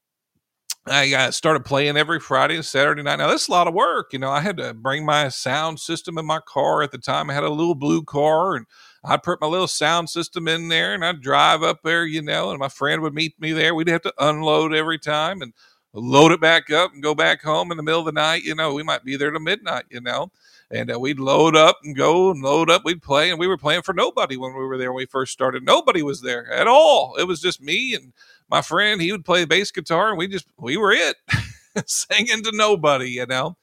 [0.88, 3.18] I uh, started playing every Friday and Saturday night.
[3.18, 4.12] Now, that's a lot of work.
[4.12, 7.30] You know, I had to bring my sound system in my car at the time.
[7.30, 8.66] I had a little blue car and
[9.04, 12.50] I'd put my little sound system in there and I'd drive up there, you know,
[12.50, 13.76] and my friend would meet me there.
[13.76, 15.42] We'd have to unload every time.
[15.42, 15.54] And
[15.94, 18.44] load it back up and go back home in the middle of the night.
[18.44, 20.32] You know, we might be there to midnight, you know,
[20.72, 22.84] and uh, we'd load up and go and load up.
[22.86, 25.34] We'd play, and we were playing for nobody when we were there when we first
[25.34, 25.64] started.
[25.64, 27.16] Nobody was there at all.
[27.18, 28.14] It was just me and
[28.50, 29.02] my friend.
[29.02, 31.18] He would play bass guitar, and we just, we were it,
[31.88, 33.58] singing to nobody, you know.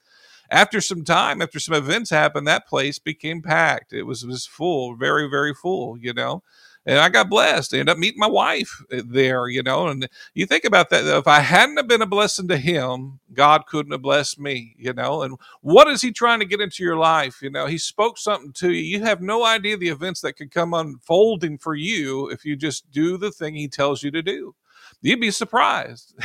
[0.49, 3.91] After some time, after some events happened, that place became packed.
[3.91, 6.43] It was, was full, very, very full, you know
[6.87, 7.73] and I got blessed.
[7.73, 9.87] I ended up meeting my wife eh, there, you know.
[9.87, 11.05] And you think about that.
[11.05, 14.93] If I hadn't have been a blessing to him, God couldn't have blessed me, you
[14.93, 15.21] know.
[15.21, 17.41] And what is he trying to get into your life?
[17.41, 18.97] You know, he spoke something to you.
[18.99, 22.89] You have no idea the events that could come unfolding for you if you just
[22.89, 24.55] do the thing he tells you to do
[25.01, 26.15] you'd be surprised.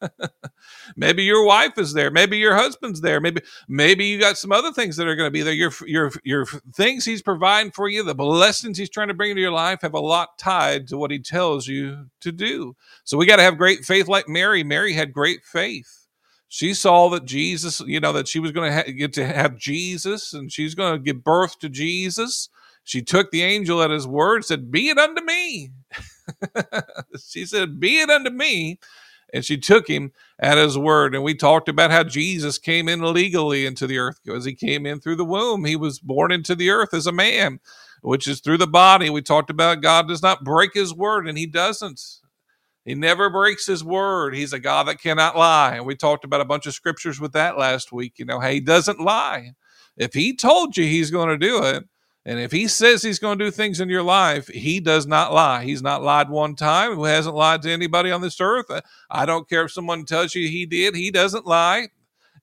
[0.96, 4.72] maybe your wife is there, maybe your husband's there, maybe maybe you got some other
[4.72, 5.54] things that are going to be there.
[5.54, 9.42] Your your your things he's providing for you, the blessings he's trying to bring into
[9.42, 12.76] your life have a lot tied to what he tells you to do.
[13.04, 14.64] So we got to have great faith like Mary.
[14.64, 16.06] Mary had great faith.
[16.48, 19.56] She saw that Jesus, you know, that she was going to ha- get to have
[19.56, 22.48] Jesus and she's going to give birth to Jesus.
[22.82, 25.70] She took the angel at his word, said, Be it unto me.
[27.26, 28.78] she said, Be it unto me.
[29.32, 31.14] And she took him at his word.
[31.14, 34.86] And we talked about how Jesus came in legally into the earth because he came
[34.86, 35.64] in through the womb.
[35.64, 37.60] He was born into the earth as a man,
[38.02, 39.08] which is through the body.
[39.08, 42.00] We talked about God does not break his word, and he doesn't.
[42.84, 44.34] He never breaks his word.
[44.34, 45.76] He's a God that cannot lie.
[45.76, 48.14] And we talked about a bunch of scriptures with that last week.
[48.18, 49.52] You know, hey, he doesn't lie.
[49.96, 51.84] If he told you he's going to do it,
[52.26, 55.32] and if he says he's going to do things in your life, he does not
[55.32, 55.64] lie.
[55.64, 56.98] He's not lied one time.
[56.98, 58.70] He hasn't lied to anybody on this earth?
[58.70, 60.94] Uh, I don't care if someone tells you he did.
[60.94, 61.88] He doesn't lie.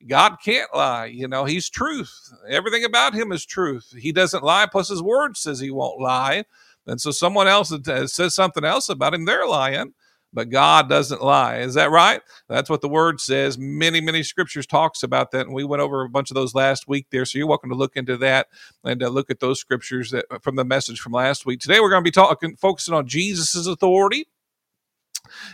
[0.07, 1.07] God can't lie.
[1.07, 2.33] You know, he's truth.
[2.49, 3.93] Everything about him is truth.
[3.97, 4.67] He doesn't lie.
[4.71, 6.45] Plus, his word says he won't lie.
[6.87, 9.93] And so, someone else that uh, says something else about him, they're lying
[10.33, 11.57] but God doesn't lie.
[11.57, 12.21] Is that right?
[12.49, 13.57] That's what the word says.
[13.57, 16.87] Many, many scriptures talks about that, and we went over a bunch of those last
[16.87, 17.25] week there.
[17.25, 18.47] So you're welcome to look into that
[18.83, 21.59] and uh, look at those scriptures that, from the message from last week.
[21.59, 24.27] Today we're going to be talking, focusing on Jesus's authority.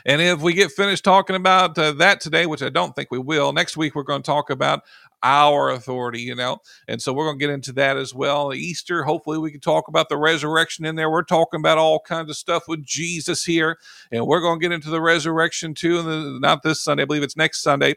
[0.06, 3.20] And if we get finished talking about uh, that today, which I don't think we
[3.20, 4.82] will, next week we're going to talk about
[5.24, 6.60] our authority, you know.
[6.88, 8.54] And so we're going to get into that as well.
[8.54, 11.10] Easter, hopefully, we can talk about the resurrection in there.
[11.10, 13.80] We're talking about all kinds of stuff with Jesus here,
[14.12, 16.00] and we're going to get into the resurrection too.
[16.00, 17.96] And not this Sunday, I believe it's next Sunday.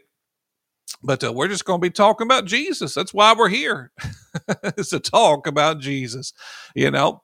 [1.03, 2.93] But uh, we're just going to be talking about Jesus.
[2.93, 3.91] That's why we're here,
[4.77, 6.33] is to talk about Jesus,
[6.75, 7.23] you know.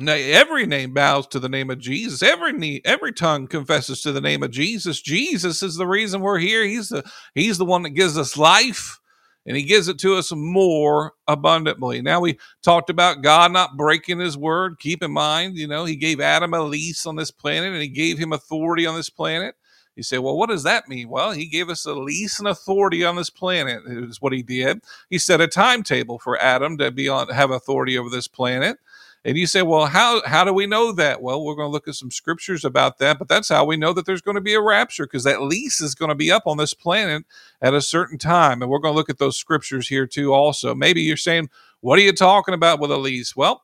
[0.00, 2.20] Every name bows to the name of Jesus.
[2.20, 5.00] Every knee, every tongue confesses to the name of Jesus.
[5.00, 6.64] Jesus is the reason we're here.
[6.64, 8.98] He's the He's the one that gives us life,
[9.46, 12.02] and He gives it to us more abundantly.
[12.02, 14.80] Now we talked about God not breaking His word.
[14.80, 17.86] Keep in mind, you know, He gave Adam a lease on this planet, and He
[17.86, 19.54] gave him authority on this planet.
[19.94, 21.08] You say, well, what does that mean?
[21.08, 23.84] Well, He gave us a lease and authority on this planet.
[23.86, 24.80] Is what He did.
[25.08, 28.78] He set a timetable for Adam to be on have authority over this planet.
[29.24, 31.22] And you say, well, how how do we know that?
[31.22, 33.92] Well, we're going to look at some scriptures about that, but that's how we know
[33.94, 36.42] that there's going to be a rapture because that lease is going to be up
[36.46, 37.24] on this planet
[37.62, 40.34] at a certain time, and we're going to look at those scriptures here too.
[40.34, 41.48] Also, maybe you're saying,
[41.80, 43.34] what are you talking about with a lease?
[43.34, 43.62] Well,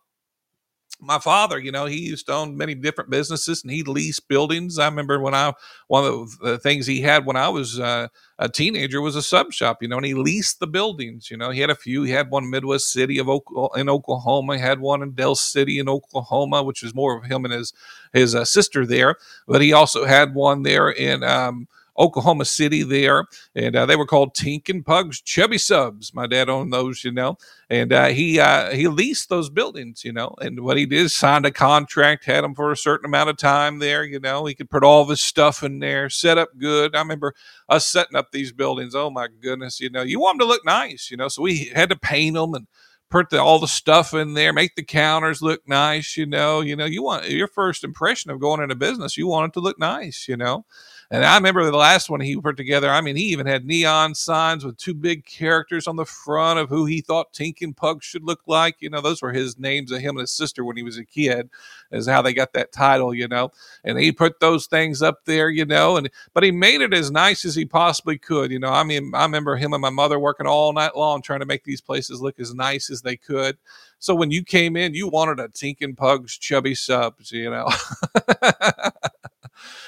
[1.00, 4.78] my father, you know, he used to own many different businesses and he leased buildings.
[4.78, 5.52] I remember when I,
[5.88, 8.08] one of the things he had when I was uh,
[8.38, 11.30] a teenager was a sub shop, you know, and he leased the buildings.
[11.30, 12.02] You know, he had a few.
[12.02, 13.28] He had one Midwest City of
[13.76, 14.56] in Oklahoma.
[14.56, 17.72] He had one in Del City in Oklahoma, which was more of him and his
[18.12, 19.16] his uh, sister there.
[19.46, 24.06] But he also had one there in um, Oklahoma City there, and uh, they were
[24.06, 26.14] called Tink and Pug's Chubby Subs.
[26.14, 27.36] My dad owned those, you know,
[27.68, 30.34] and uh, he uh, he leased those buildings, you know.
[30.40, 33.36] And what he did is signed a contract, had them for a certain amount of
[33.36, 34.44] time there, you know.
[34.46, 36.94] He could put all of his stuff in there, set up good.
[36.94, 37.34] I remember
[37.68, 38.94] us setting up these buildings.
[38.94, 41.28] Oh my goodness, you know, you want them to look nice, you know.
[41.28, 42.66] So we had to paint them and
[43.10, 46.16] put the, all the stuff in there, make the counters look nice.
[46.16, 49.50] You know, you know, you want your first impression of going into business, you want
[49.50, 50.26] it to look nice.
[50.28, 50.64] You know,
[51.12, 52.88] and I remember the last one he put together.
[52.88, 56.68] I mean, he even had neon signs with two big characters on the front of
[56.68, 58.76] who he thought Tink and Pug should look like.
[58.78, 61.04] You know, those were his names of him and his sister when he was a
[61.04, 61.50] kid,
[61.90, 63.50] is how they got that title, you know.
[63.82, 67.10] And he put those things up there, you know, and but he made it as
[67.10, 68.52] nice as he possibly could.
[68.52, 71.40] You know, I mean, I remember him and my mother working all night long trying
[71.40, 73.58] to make these places look as nice as they could.
[73.98, 77.68] So when you came in, you wanted a Tink and Pug's chubby subs, you know.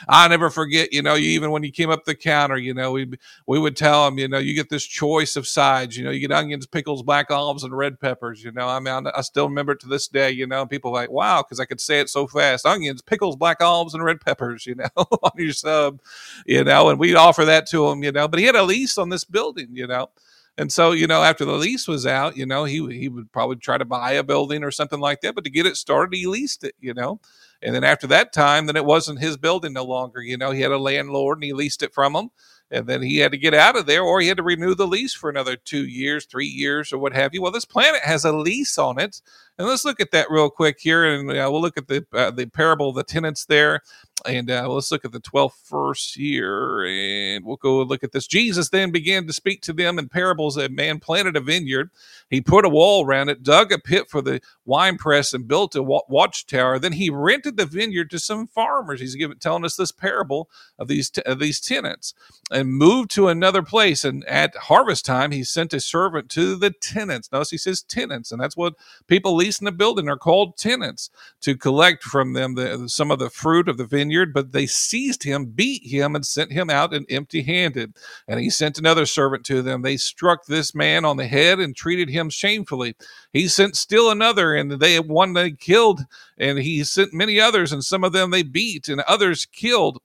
[0.08, 2.92] I never forget, you know, you, even when you came up the counter, you know,
[2.92, 3.12] we
[3.46, 6.20] we would tell them, you know, you get this choice of sides, you know, you
[6.20, 8.42] get onions, pickles, black olives, and red peppers.
[8.42, 10.30] You know, I mean, I still remember it to this day.
[10.30, 13.60] You know, people like, wow, because I could say it so fast: onions, pickles, black
[13.62, 14.66] olives, and red peppers.
[14.66, 16.00] You know, on your sub,
[16.46, 18.02] you know, and we'd offer that to him.
[18.02, 19.68] You know, but he had a lease on this building.
[19.72, 20.10] You know.
[20.58, 23.56] And so, you know, after the lease was out, you know, he he would probably
[23.56, 25.34] try to buy a building or something like that.
[25.34, 27.20] But to get it started, he leased it, you know.
[27.62, 30.20] And then after that time, then it wasn't his building no longer.
[30.20, 32.30] You know, he had a landlord and he leased it from him.
[32.70, 34.86] And then he had to get out of there or he had to renew the
[34.86, 37.42] lease for another two years, three years, or what have you.
[37.42, 39.20] Well, this planet has a lease on it.
[39.58, 41.04] And let's look at that real quick here.
[41.04, 43.82] And uh, we'll look at the, uh, the parable of the tenants there.
[44.26, 48.26] And uh, let's look at the 12th verse here, and we'll go look at this.
[48.26, 50.56] Jesus then began to speak to them in parables.
[50.56, 51.90] A man planted a vineyard.
[52.30, 55.82] He put a wall around it, dug a pit for the winepress, and built a
[55.82, 56.78] watchtower.
[56.78, 59.00] Then he rented the vineyard to some farmers.
[59.00, 62.14] He's giving, telling us this parable of these, t- of these tenants
[62.50, 64.04] and moved to another place.
[64.04, 67.30] And at harvest time, he sent a servant to the tenants.
[67.32, 68.74] Notice he says tenants, and that's what
[69.06, 73.30] people leasing a building are called tenants to collect from them the, some of the
[73.30, 76.92] fruit of the vineyard vineyard, but they seized him, beat him, and sent him out
[76.92, 77.94] and empty handed.
[78.28, 79.82] And he sent another servant to them.
[79.82, 82.94] They struck this man on the head and treated him shamefully.
[83.32, 86.02] He sent still another, and they one they killed,
[86.36, 89.98] and he sent many others, and some of them they beat, and others killed.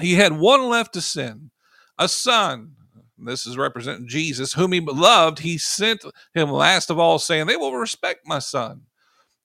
[0.00, 1.50] He had one left to send,
[1.98, 2.76] a son
[3.22, 7.56] this is representing Jesus, whom he loved, he sent him last of all, saying, They
[7.56, 8.86] will respect my son.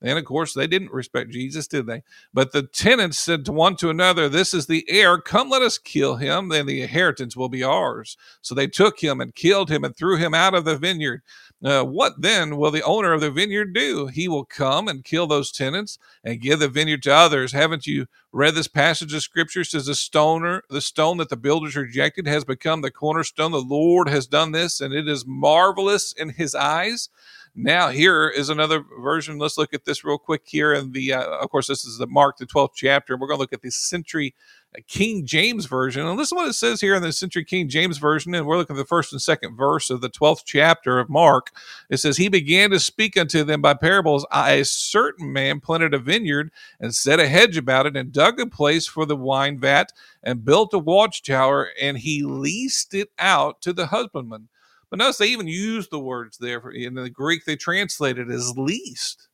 [0.05, 2.03] And of course, they didn't respect Jesus, did they?
[2.31, 5.17] But the tenants said to one to another, This is the heir.
[5.17, 6.49] Come, let us kill him.
[6.49, 8.15] Then the inheritance will be ours.
[8.43, 11.23] So they took him and killed him and threw him out of the vineyard.
[11.63, 14.05] Uh, what then will the owner of the vineyard do?
[14.05, 17.53] He will come and kill those tenants and give the vineyard to others.
[17.53, 19.61] Haven't you read this passage of scripture?
[19.61, 23.51] It says the stoner, the stone that the builders rejected has become the cornerstone.
[23.51, 27.09] The Lord has done this, and it is marvelous in his eyes.
[27.57, 29.37] Now, here is another version.
[29.37, 30.73] Let's look at this real quick here.
[30.73, 33.13] And the, uh, of course, this is the Mark, the 12th chapter.
[33.13, 34.35] And we're going to look at the Century
[34.77, 36.05] uh, King James Version.
[36.05, 38.35] And listen what it says here in the Century King James Version.
[38.35, 41.51] And we're looking at the first and second verse of the 12th chapter of Mark.
[41.89, 44.25] It says, He began to speak unto them by parables.
[44.33, 48.47] A certain man planted a vineyard and set a hedge about it and dug a
[48.47, 53.71] place for the wine vat and built a watchtower and he leased it out to
[53.71, 54.49] the husbandman
[54.95, 57.43] but notice they even use the words there for, in the Greek.
[57.43, 59.27] They translate it as least.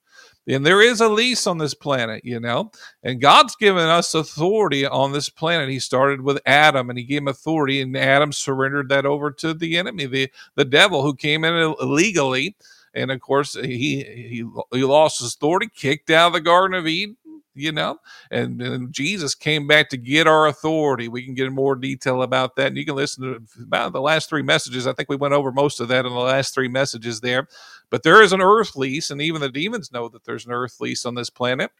[0.48, 2.72] And there is a lease on this planet, you know,
[3.04, 5.70] and God's given us authority on this planet.
[5.70, 9.54] He started with Adam and he gave him authority, and Adam surrendered that over to
[9.54, 12.56] the enemy, the, the devil who came in illegally.
[12.96, 16.88] And of course, he, he, he lost his authority, kicked out of the Garden of
[16.88, 17.18] Eden,
[17.54, 18.00] you know?
[18.30, 21.08] And, and, jesus came back to get our authority.
[21.08, 22.68] We can get in more detail about that.
[22.68, 24.88] And you can listen to about the last three messages.
[24.88, 27.48] I think we went over most of that in the last three messages there.
[27.90, 30.80] But there is an earth lease and even the demons know that there's an earth
[30.80, 31.72] lease on this planet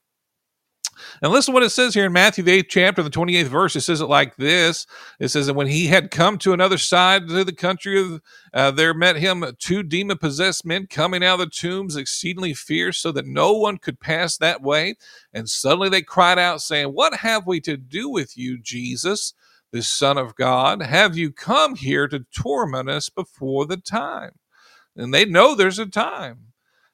[1.22, 3.76] and listen what it says here in Matthew, the 8th chapter, the 28th verse.
[3.76, 4.88] It says it like this
[5.20, 8.22] It says, And when he had come to another side to the country of,
[8.54, 13.00] uh, there met him two demon possessed men coming out of the tombs, exceedingly fierce,
[13.00, 14.96] so that no one could pass that way.
[15.34, 19.34] And suddenly they cried out, saying, What have we to do with you, Jesus,
[19.72, 20.82] the Son of God?
[20.82, 24.32] Have you come here to torment us before the time?
[24.96, 26.51] And they know there's a time.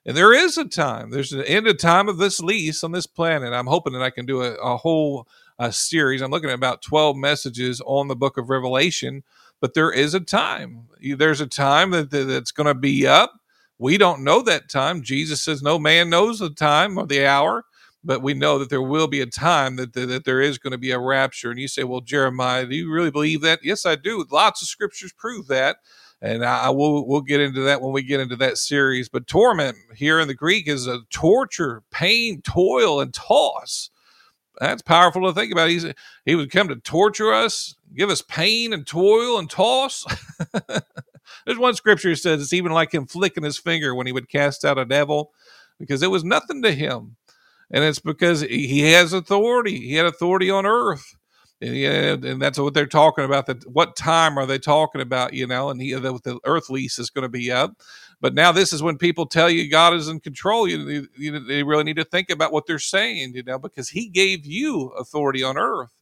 [0.07, 1.11] And there is a time.
[1.11, 3.53] There's an end of time of this lease on this planet.
[3.53, 5.27] I'm hoping that I can do a, a whole
[5.71, 6.21] series.
[6.21, 9.23] I'm looking at about 12 messages on the book of Revelation,
[9.59, 10.87] but there is a time.
[11.01, 13.33] There's a time that, that that's going to be up.
[13.79, 15.03] We don't know that time.
[15.03, 17.65] Jesus says no man knows the time or the hour,
[18.03, 20.71] but we know that there will be a time that, that, that there is going
[20.71, 21.51] to be a rapture.
[21.51, 23.59] And you say, well, Jeremiah, do you really believe that?
[23.61, 24.25] Yes, I do.
[24.31, 25.77] Lots of scriptures prove that
[26.21, 29.09] and I, will we'll get into that when we get into that series.
[29.09, 33.89] But torment here in the Greek is a torture, pain, toil, and toss.
[34.59, 35.69] That's powerful to think about.
[35.69, 35.85] He's
[36.25, 40.05] he would come to torture us, give us pain and toil and toss.
[41.45, 44.29] There's one scripture that says it's even like him flicking his finger when he would
[44.29, 45.31] cast out a devil,
[45.79, 47.17] because it was nothing to him,
[47.69, 49.77] and it's because he has authority.
[49.79, 51.15] He had authority on earth
[51.59, 53.47] yeah, and that's what they're talking about.
[53.47, 55.33] That what time are they talking about?
[55.33, 57.73] You know, and he, the, the earth lease is going to be up.
[58.21, 60.67] But now this is when people tell you God is in control.
[60.67, 64.07] You, you, they really need to think about what they're saying, you know, because He
[64.07, 65.93] gave you authority on earth,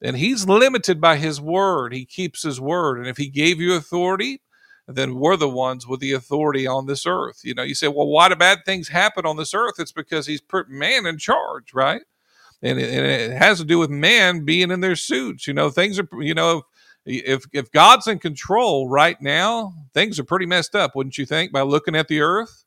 [0.00, 1.92] and He's limited by His word.
[1.92, 4.40] He keeps His word, and if He gave you authority,
[4.86, 7.40] then we're the ones with the authority on this earth.
[7.42, 9.74] You know, you say, well, why do bad things happen on this earth?
[9.80, 12.02] It's because He's put man in charge, right?
[12.62, 15.46] And it, and it has to do with man being in their suits.
[15.46, 16.62] You know, things are you know
[17.04, 21.52] if if God's in control right now, things are pretty messed up, wouldn't you think?
[21.52, 22.64] By looking at the earth,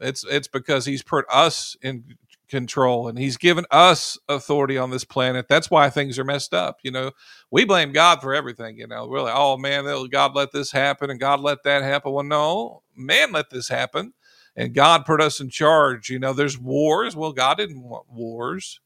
[0.00, 2.04] it's it's because He's put us in
[2.48, 5.46] control and He's given us authority on this planet.
[5.48, 6.78] That's why things are messed up.
[6.82, 7.10] You know,
[7.50, 8.78] we blame God for everything.
[8.78, 12.12] You know, really, oh man, God let this happen and God let that happen.
[12.12, 14.14] Well, no, man let this happen,
[14.56, 16.08] and God put us in charge.
[16.08, 17.14] You know, there's wars.
[17.14, 18.80] Well, God didn't want wars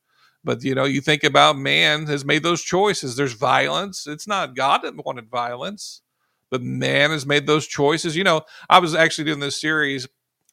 [0.44, 3.16] but you know, you think about man has made those choices.
[3.16, 4.06] There's violence.
[4.06, 6.02] It's not God that wanted violence,
[6.50, 8.16] but man has made those choices.
[8.16, 10.08] You know, I was actually doing this series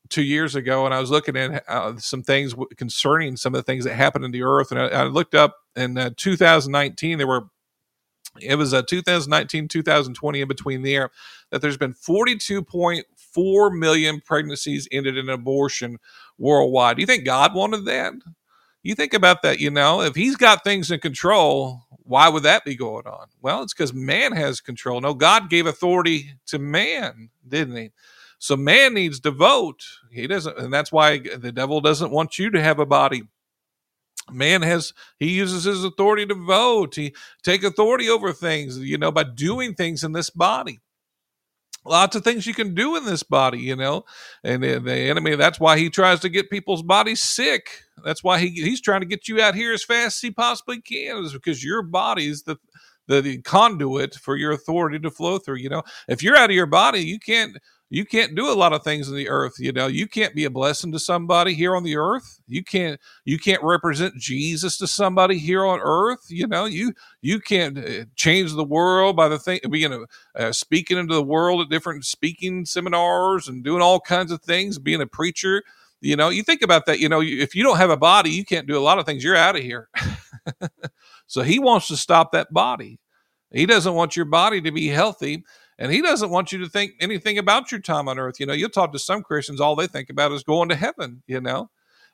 [0.10, 3.64] two years ago, and I was looking at uh, some things concerning some of the
[3.64, 7.28] things that happened in the earth, and I, I looked up in uh, 2019 there
[7.28, 7.46] were
[8.42, 11.12] it was a 2019 2020 in between there
[11.52, 15.98] that there's been 42.4 million pregnancies ended in abortion
[16.38, 18.14] worldwide do you think god wanted that
[18.84, 22.64] you think about that, you know, if he's got things in control, why would that
[22.64, 23.28] be going on?
[23.42, 25.02] Well, it's because man has control.
[25.02, 27.92] No, God gave authority to man, didn't he?
[28.40, 29.84] So man needs to vote.
[30.12, 33.24] He doesn't, and that's why the devil doesn't want you to have a body.
[34.30, 36.96] Man has he uses his authority to vote.
[36.96, 40.82] He take authority over things, you know, by doing things in this body
[41.88, 44.06] lots of things you can do in this body, you know.
[44.44, 47.84] And the, the, enemy, that's why he tries to get people's bodies sick.
[48.04, 50.82] That's why he, he's trying to get you out here as fast as he possibly
[50.82, 52.58] can, is because your body's the,
[53.08, 55.58] the the conduit for your authority to flow through.
[55.58, 57.58] You know, if you're out of your body, you can't
[57.90, 59.88] you can't do a lot of things in the earth you know?
[59.88, 62.40] You can't be a blessing to somebody here on the earth.
[62.48, 66.66] You can't you can't represent jesus to somebody here on earth you know?
[66.66, 71.14] You you can't uh, change the world by the thing being a uh, speaking into
[71.14, 75.64] the world at different speaking seminars and doing all kinds of things being a preacher
[76.02, 78.46] you know you think about that you know if you don't have a body you
[78.46, 79.90] can't do a lot of things you're out of here
[81.28, 83.00] so he wants to stop that body
[83.52, 85.44] he doesn't want your body to be healthy
[85.80, 88.40] and he doesn't want you to think anything about your time on earth.
[88.40, 91.22] You know, you'll talk to some Christians, all they think about is going to heaven,
[91.28, 91.70] you know.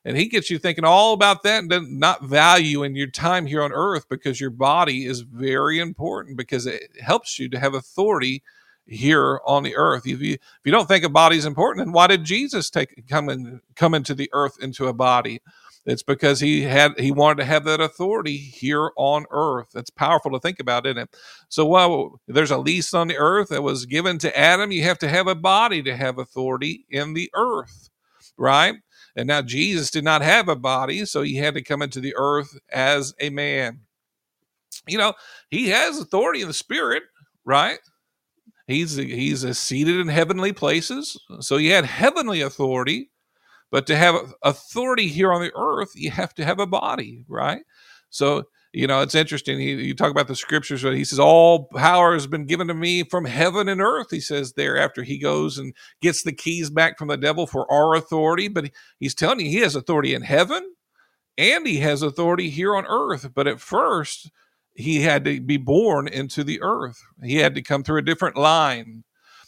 [0.05, 3.63] And he gets you thinking all about that and then not valuing your time here
[3.63, 8.43] on earth because your body is very important because it helps you to have authority
[8.85, 10.07] here on the earth.
[10.07, 13.07] If you, if you don't think a body is important, then why did Jesus take
[13.07, 15.41] come in come into the earth into a body?
[15.85, 19.69] It's because he had he wanted to have that authority here on earth.
[19.73, 21.15] That's powerful to think about, isn't it?
[21.49, 24.99] So while there's a lease on the earth that was given to Adam, you have
[24.99, 27.89] to have a body to have authority in the earth,
[28.37, 28.75] right?
[29.15, 32.15] And now Jesus did not have a body, so he had to come into the
[32.17, 33.81] earth as a man.
[34.87, 35.13] You know,
[35.49, 37.03] he has authority in the spirit,
[37.45, 37.79] right?
[38.67, 43.09] He's he's seated in heavenly places, so he had heavenly authority
[43.73, 47.63] but to have authority here on the earth, you have to have a body, right?
[48.11, 49.57] So, you know, it's interesting.
[49.59, 52.75] He, you talk about the scriptures, but he says, All power has been given to
[52.75, 54.11] me from heaven and earth.
[54.11, 57.69] He says there after he goes and gets the keys back from the devil for
[57.71, 58.47] our authority.
[58.47, 60.75] But he's telling you he has authority in heaven
[61.39, 63.31] and he has authority here on earth.
[63.33, 64.29] But at first,
[64.75, 68.37] he had to be born into the earth, he had to come through a different
[68.37, 69.03] line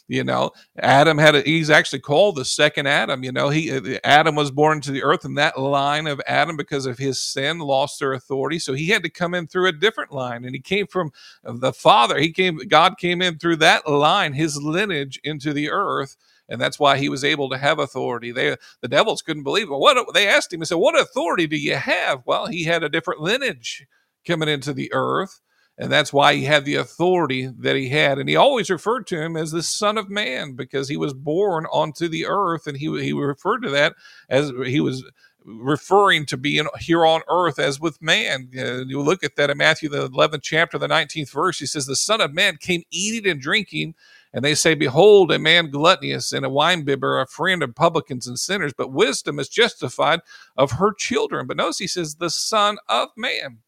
[0.08, 0.50] you know
[0.80, 4.50] adam had a he's actually called the second adam you know he uh, adam was
[4.50, 8.12] born to the earth and that line of adam because of his sin lost their
[8.12, 11.10] authority so he had to come in through a different line and he came from
[11.44, 16.16] the father he came god came in through that line his lineage into the earth
[16.48, 18.32] and that's why he was able to have authority.
[18.32, 19.76] They the devils couldn't believe it.
[19.76, 22.88] What they asked him and said, "What authority do you have?" Well, he had a
[22.88, 23.84] different lineage
[24.26, 25.40] coming into the earth,
[25.78, 28.18] and that's why he had the authority that he had.
[28.18, 31.66] And he always referred to him as the Son of Man because he was born
[31.72, 33.94] onto the earth, and he he referred to that
[34.28, 35.04] as he was
[35.46, 38.48] referring to being here on earth as with man.
[38.52, 41.58] You look at that in Matthew, the 11th chapter, the 19th verse.
[41.60, 43.94] He says, The Son of Man came eating and drinking
[44.32, 48.38] and they say, Behold, a man gluttonous and a winebibber, a friend of publicans and
[48.38, 50.20] sinners, but wisdom is justified
[50.56, 51.46] of her children.
[51.46, 53.58] But notice he says, the Son of Man.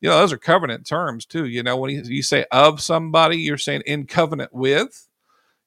[0.00, 1.46] You know, those are covenant terms too.
[1.46, 5.08] You know, when you say of somebody, you're saying in covenant with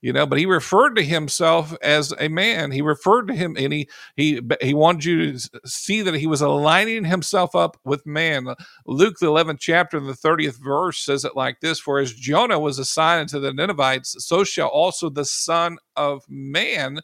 [0.04, 3.74] you know but he referred to himself as a man he referred to him and
[3.74, 8.54] he he he wanted you to see that he was aligning himself up with man
[8.86, 12.78] luke the 11th chapter the 30th verse says it like this for as jonah was
[12.78, 17.00] assigned to the ninevites so shall also the son of man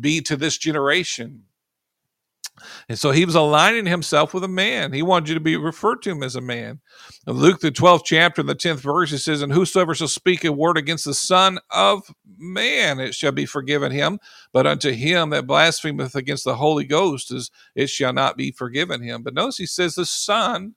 [0.00, 1.44] be to this generation
[2.88, 4.92] and so he was aligning himself with a man.
[4.92, 6.80] He wanted you to be referred to him as a man.
[7.26, 10.52] In Luke, the 12th chapter, the 10th verse, it says, And whosoever shall speak a
[10.52, 14.18] word against the Son of Man, it shall be forgiven him.
[14.52, 19.02] But unto him that blasphemeth against the Holy Ghost, is, it shall not be forgiven
[19.02, 19.22] him.
[19.22, 20.74] But notice he says, The Son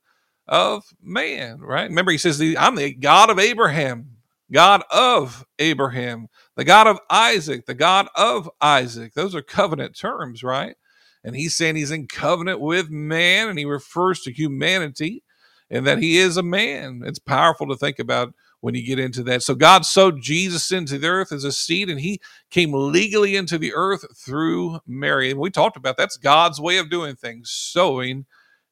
[0.47, 1.89] of Man, right?
[1.89, 4.17] Remember, he says, I'm the God of Abraham,
[4.51, 9.13] God of Abraham, the God of Isaac, the God of Isaac.
[9.13, 10.75] Those are covenant terms, right?
[11.23, 15.23] And he's saying he's in covenant with man and he refers to humanity
[15.69, 17.01] and that he is a man.
[17.05, 19.43] It's powerful to think about when you get into that.
[19.43, 23.57] So God sowed Jesus into the earth as a seed and he came legally into
[23.57, 25.31] the earth through Mary.
[25.31, 28.25] And we talked about that's God's way of doing things, sowing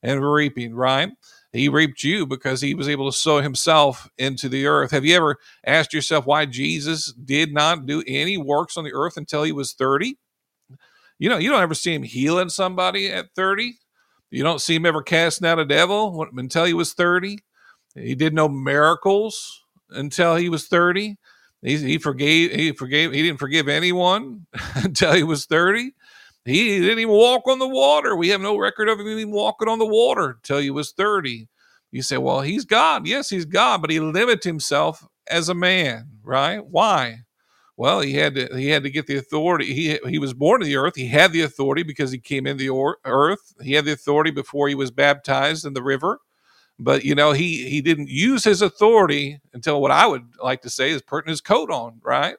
[0.04, 1.12] and reaping, right?
[1.52, 4.91] He reaped you because he was able to sow himself into the earth.
[4.91, 9.18] Have you ever asked yourself why Jesus did not do any works on the earth
[9.18, 10.18] until he was 30?
[11.22, 13.76] You know, you don't ever see him healing somebody at 30.
[14.32, 17.38] You don't see him ever casting out a devil until he was 30.
[17.94, 21.18] He did no miracles until he was 30.
[21.62, 24.48] He, he forgave, he forgave, he didn't forgive anyone
[24.78, 25.94] until he was 30.
[26.44, 28.16] He didn't even walk on the water.
[28.16, 31.48] We have no record of him even walking on the water until he was 30.
[31.92, 33.06] You say, well, he's God.
[33.06, 36.66] Yes, he's God, but he limited himself as a man, right?
[36.66, 37.20] Why?
[37.78, 39.74] Well, he had to he had to get the authority.
[39.74, 40.96] He he was born to the earth.
[40.96, 43.54] He had the authority because he came in the or, earth.
[43.62, 46.20] He had the authority before he was baptized in the river.
[46.80, 50.70] But you know, he he didn't use his authority until what I would like to
[50.70, 52.36] say is putting his coat on, right?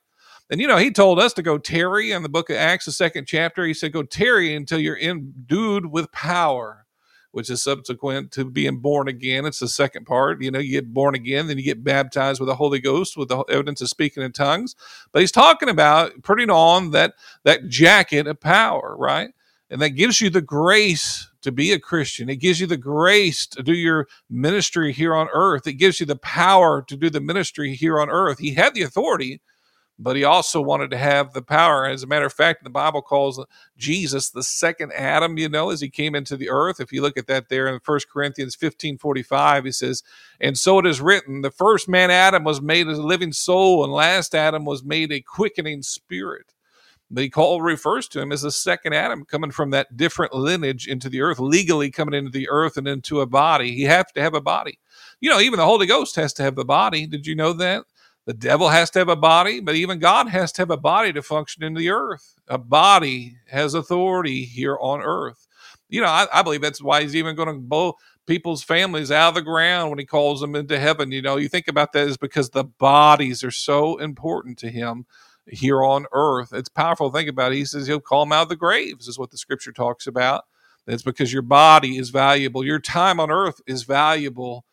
[0.50, 2.92] And you know, he told us to go tarry in the book of Acts, the
[2.92, 3.64] second chapter.
[3.64, 6.81] He said, "Go tarry until you're endued with power."
[7.32, 9.44] Which is subsequent to being born again.
[9.44, 10.40] It's the second part.
[10.40, 13.28] You know, you get born again, then you get baptized with the Holy Ghost with
[13.28, 14.76] the evidence of speaking in tongues.
[15.12, 17.14] But he's talking about putting on that
[17.44, 19.30] that jacket of power, right?
[19.70, 22.28] And that gives you the grace to be a Christian.
[22.28, 25.66] It gives you the grace to do your ministry here on earth.
[25.66, 28.38] It gives you the power to do the ministry here on earth.
[28.38, 29.40] He had the authority,
[29.98, 31.86] but he also wanted to have the power.
[31.86, 33.44] As a matter of fact, the Bible calls
[33.76, 36.80] Jesus the second Adam, you know, as he came into the earth.
[36.80, 40.02] If you look at that there in 1 Corinthians 15 45, he says,
[40.40, 43.92] And so it is written, the first man Adam was made a living soul, and
[43.92, 46.52] last Adam was made a quickening spirit.
[47.12, 50.88] But he called refers to him as the second Adam coming from that different lineage
[50.88, 53.72] into the earth, legally coming into the earth and into a body.
[53.72, 54.78] He has to have a body.
[55.20, 57.06] You know, even the Holy Ghost has to have a body.
[57.06, 57.84] Did you know that?
[58.26, 61.12] The devil has to have a body, but even God has to have a body
[61.12, 62.34] to function in the earth.
[62.48, 65.48] A body has authority here on earth.
[65.88, 67.94] You know, I, I believe that's why he's even going to blow
[68.26, 71.10] people's families out of the ground when he calls them into heaven.
[71.10, 75.06] You know, you think about that is because the bodies are so important to him
[75.48, 76.52] here on earth.
[76.52, 77.52] It's powerful to think about.
[77.52, 77.56] It.
[77.56, 80.44] He says he'll call them out of the graves, is what the scripture talks about.
[80.86, 82.64] It's because your body is valuable.
[82.64, 84.64] Your time on earth is valuable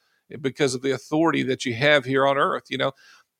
[0.41, 2.65] because of the authority that you have here on earth.
[2.69, 2.91] You know,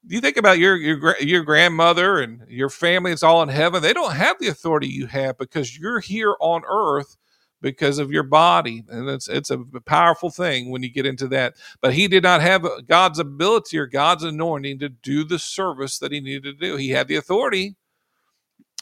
[0.08, 3.93] you think about your your your grandmother and your family it's all in heaven they
[3.93, 7.18] don't have the authority you have because you're here on earth
[7.62, 11.56] because of your body and it's it's a powerful thing when you get into that.
[11.82, 16.12] But he did not have god's ability or god's anointing to do the service that
[16.12, 16.76] he needed to do.
[16.78, 17.76] He had the authority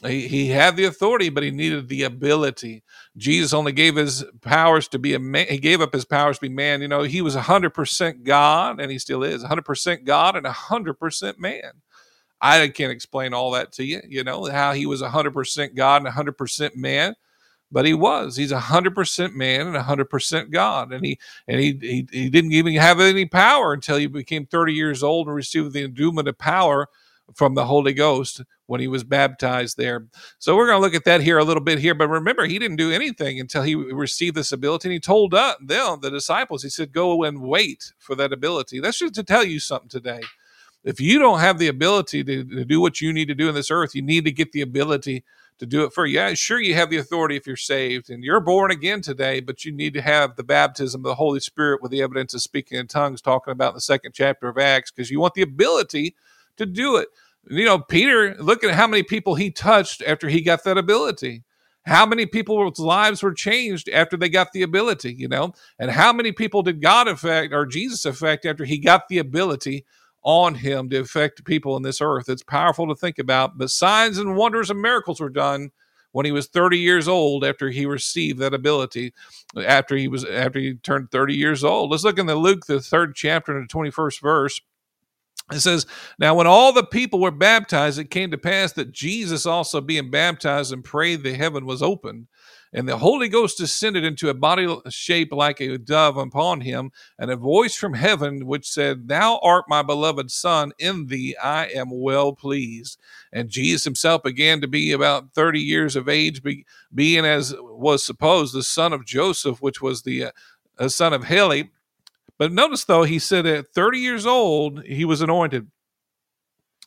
[0.06, 2.84] he, he had the authority, but he needed the ability.
[3.16, 5.46] Jesus only gave his powers to be a man.
[5.48, 6.82] He gave up his powers to be man.
[6.82, 11.72] You know, he was 100% God, and he still is 100% God and 100% man.
[12.40, 16.14] I can't explain all that to you, you know, how he was 100% God and
[16.14, 17.14] 100% man
[17.70, 21.78] but he was he's a 100% man and a 100% god and he and he,
[21.80, 25.72] he he didn't even have any power until he became 30 years old and received
[25.72, 26.88] the endowment of power
[27.34, 30.06] from the Holy Ghost when he was baptized there.
[30.38, 31.94] So we're going to look at that here a little bit here.
[31.94, 34.88] But remember, he didn't do anything until he received this ability.
[34.88, 38.80] And he told uh, them, the disciples, he said, go and wait for that ability.
[38.80, 40.20] That's just to tell you something today.
[40.84, 43.54] If you don't have the ability to, to do what you need to do in
[43.54, 45.24] this earth, you need to get the ability
[45.58, 46.20] to do it for you.
[46.20, 49.64] Yeah, sure, you have the authority if you're saved and you're born again today, but
[49.64, 52.78] you need to have the baptism of the Holy Spirit with the evidence of speaking
[52.78, 56.14] in tongues, talking about the second chapter of Acts, because you want the ability
[56.58, 57.08] to do it.
[57.48, 61.44] You know, Peter, look at how many people he touched after he got that ability.
[61.86, 65.54] How many people's lives were changed after they got the ability, you know?
[65.78, 69.86] And how many people did God affect or Jesus affect after he got the ability
[70.22, 72.28] on him to affect people in this earth.
[72.28, 73.56] It's powerful to think about.
[73.56, 75.70] But signs and wonders and miracles were done
[76.12, 79.12] when he was 30 years old after he received that ability
[79.64, 82.80] after he was after he turned 30 years old let's look in the luke the
[82.80, 84.60] third chapter and the 21st verse
[85.52, 85.86] it says,
[86.18, 90.10] Now, when all the people were baptized, it came to pass that Jesus also being
[90.10, 92.26] baptized and prayed, the heaven was opened.
[92.72, 97.30] And the Holy Ghost descended into a body shape like a dove upon him, and
[97.30, 101.88] a voice from heaven which said, Thou art my beloved Son, in thee I am
[101.90, 102.98] well pleased.
[103.32, 108.04] And Jesus himself began to be about 30 years of age, be, being as was
[108.04, 110.30] supposed the son of Joseph, which was the
[110.78, 111.70] uh, son of Heli.
[112.38, 115.68] But notice though, he said at 30 years old, he was anointed.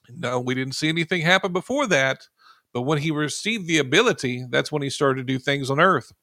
[0.09, 2.27] No, we didn't see anything happen before that.
[2.73, 6.13] But when he received the ability, that's when he started to do things on earth.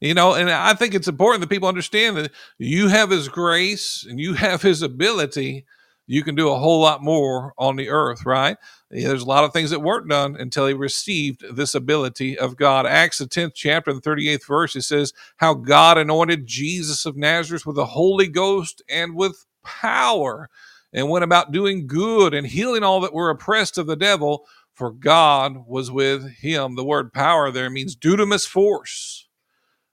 [0.00, 4.06] You know, and I think it's important that people understand that you have his grace
[4.08, 5.64] and you have his ability.
[6.06, 8.56] You can do a whole lot more on the earth, right?
[8.90, 12.86] There's a lot of things that weren't done until he received this ability of God.
[12.86, 17.66] Acts, the 10th chapter, the 38th verse, it says, How God anointed Jesus of Nazareth
[17.66, 20.48] with the Holy Ghost and with power,
[20.92, 24.92] and went about doing good and healing all that were oppressed of the devil, for
[24.92, 26.76] God was with him.
[26.76, 29.28] The word power there means dunamis force,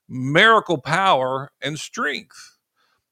[0.07, 2.57] miracle power, and strength.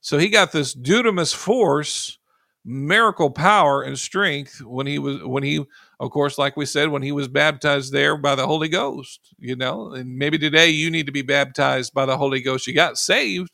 [0.02, 2.20] So he got this dunamis force,
[2.64, 5.66] miracle power, and strength when he was, when he,
[5.99, 9.55] of course, like we said, when he was baptized there by the Holy Ghost, you
[9.55, 12.68] know, and maybe today you need to be baptized by the Holy Ghost.
[12.68, 13.49] You got saved,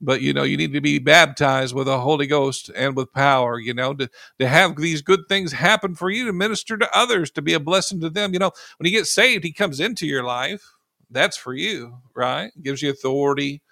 [0.00, 3.58] but you know you need to be baptized with the holy ghost and with power
[3.58, 7.30] you know to, to have these good things happen for you to minister to others
[7.30, 8.32] to be a blessing to them.
[8.32, 10.62] You know when you get saved he comes into your life.
[11.10, 12.50] That's for you right?
[12.62, 13.62] Gives you authority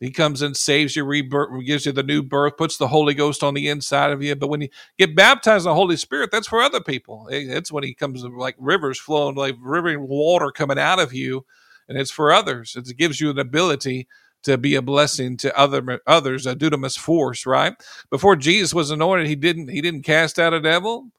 [0.00, 3.42] he comes and saves you rebirth gives you the new birth puts the holy ghost
[3.44, 6.48] on the inside of you but when you get baptized in the holy spirit that's
[6.48, 10.98] for other people it's when he comes like rivers flowing like river water coming out
[10.98, 11.44] of you
[11.88, 14.08] and it's for others it gives you an ability
[14.42, 17.74] to be a blessing to other others, a dunamis force, right?
[18.10, 21.10] Before Jesus was anointed, he didn't he didn't cast out a devil.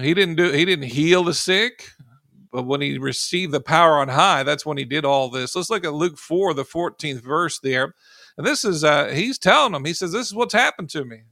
[0.00, 1.90] He didn't do he didn't heal the sick.
[2.56, 5.54] But when he received the power on high, that's when he did all this.
[5.54, 7.94] Let's look at Luke 4, the 14th verse there.
[8.38, 11.24] And this is uh he's telling them, he says, This is what's happened to me.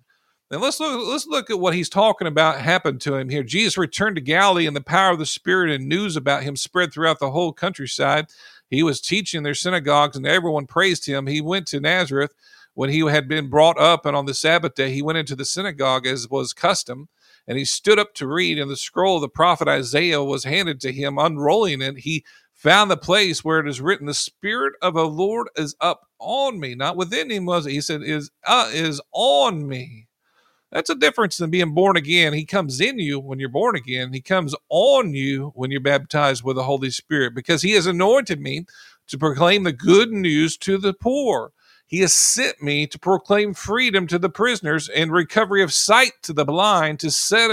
[0.50, 3.42] And let's look, let's look at what he's talking about happened to him here.
[3.42, 6.92] Jesus returned to Galilee in the power of the Spirit, and news about him spread
[6.92, 8.26] throughout the whole countryside.
[8.68, 11.26] He was teaching their synagogues, and everyone praised him.
[11.26, 12.34] He went to Nazareth
[12.74, 15.46] when he had been brought up, and on the Sabbath day he went into the
[15.46, 17.08] synagogue as was custom.
[17.46, 20.80] And he stood up to read, and the scroll of the prophet Isaiah was handed
[20.80, 21.18] to him.
[21.18, 22.24] Unrolling it, he
[22.54, 26.58] found the place where it is written, "The Spirit of the Lord is up on
[26.58, 27.72] me." Not within him was it.
[27.72, 30.08] He said, "is uh, is on me."
[30.72, 32.32] That's a difference than being born again.
[32.32, 34.12] He comes in you when you're born again.
[34.12, 38.40] He comes on you when you're baptized with the Holy Spirit because he has anointed
[38.40, 38.66] me
[39.06, 41.52] to proclaim the good news to the poor.
[41.86, 46.32] He has sent me to proclaim freedom to the prisoners and recovery of sight to
[46.32, 47.50] the blind, to set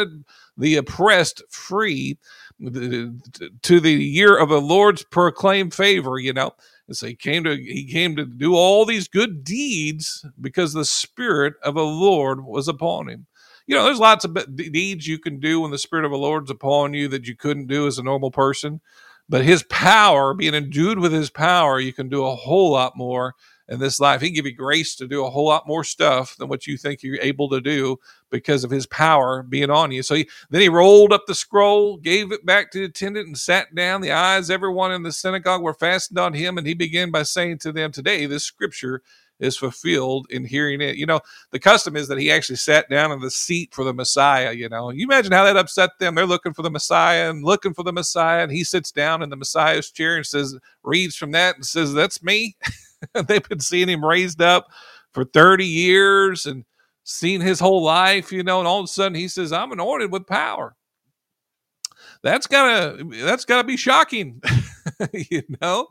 [0.57, 2.17] the oppressed free,
[2.59, 6.53] to the year of the Lord's proclaimed favor, you know.
[6.88, 10.86] And so he came to he came to do all these good deeds because the
[10.86, 13.27] spirit of the Lord was upon him.
[13.67, 16.51] You know, there's lots of deeds you can do when the spirit of the Lord's
[16.51, 18.82] upon you that you couldn't do as a normal person.
[19.29, 23.36] But his power, being endued with his power, you can do a whole lot more
[23.72, 24.19] in this life.
[24.19, 26.78] He can give you grace to do a whole lot more stuff than what you
[26.78, 27.97] think you're able to do
[28.30, 30.03] because of his power being on you.
[30.03, 33.38] So he, then he rolled up the scroll, gave it back to the attendant, and
[33.38, 34.01] sat down.
[34.01, 37.59] The eyes everyone in the synagogue were fastened on him, and he began by saying
[37.59, 39.01] to them, Today this scripture
[39.39, 40.97] is fulfilled in hearing it.
[40.97, 43.93] You know, the custom is that he actually sat down in the seat for the
[43.93, 44.51] Messiah.
[44.51, 46.13] You know, you imagine how that upset them.
[46.13, 49.30] They're looking for the Messiah and looking for the Messiah, and he sits down in
[49.30, 52.57] the Messiah's chair and says, reads from that and says, That's me.
[53.28, 54.68] They've been seeing him raised up
[55.12, 56.66] for 30 years and
[57.04, 60.12] seen his whole life, you know, and all of a sudden he says, I'm anointed
[60.12, 60.76] with power.
[62.24, 64.41] That's gotta that's gotta be shocking,
[65.14, 65.88] you know,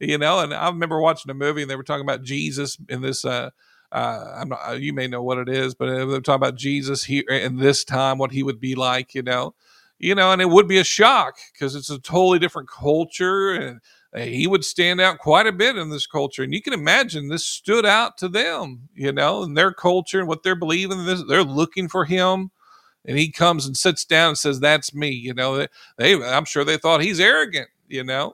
[0.00, 0.38] you know.
[0.38, 3.24] And I remember watching a movie and they were talking about Jesus in this.
[3.24, 3.50] Uh,
[3.90, 7.24] uh, I'm not, you may know what it is, but they're talking about Jesus here
[7.28, 9.54] in this time, what he would be like, you know,
[9.98, 13.80] you know, and it would be a shock because it's a totally different culture and
[14.14, 16.42] Eh, he would stand out quite a bit in this culture.
[16.42, 20.28] And you can imagine this stood out to them, you know, and their culture and
[20.28, 21.04] what they're believing.
[21.04, 22.50] This, they're looking for him.
[23.04, 25.10] And he comes and sits down and says, That's me.
[25.10, 28.32] You know, they, they I'm sure they thought he's arrogant, you know,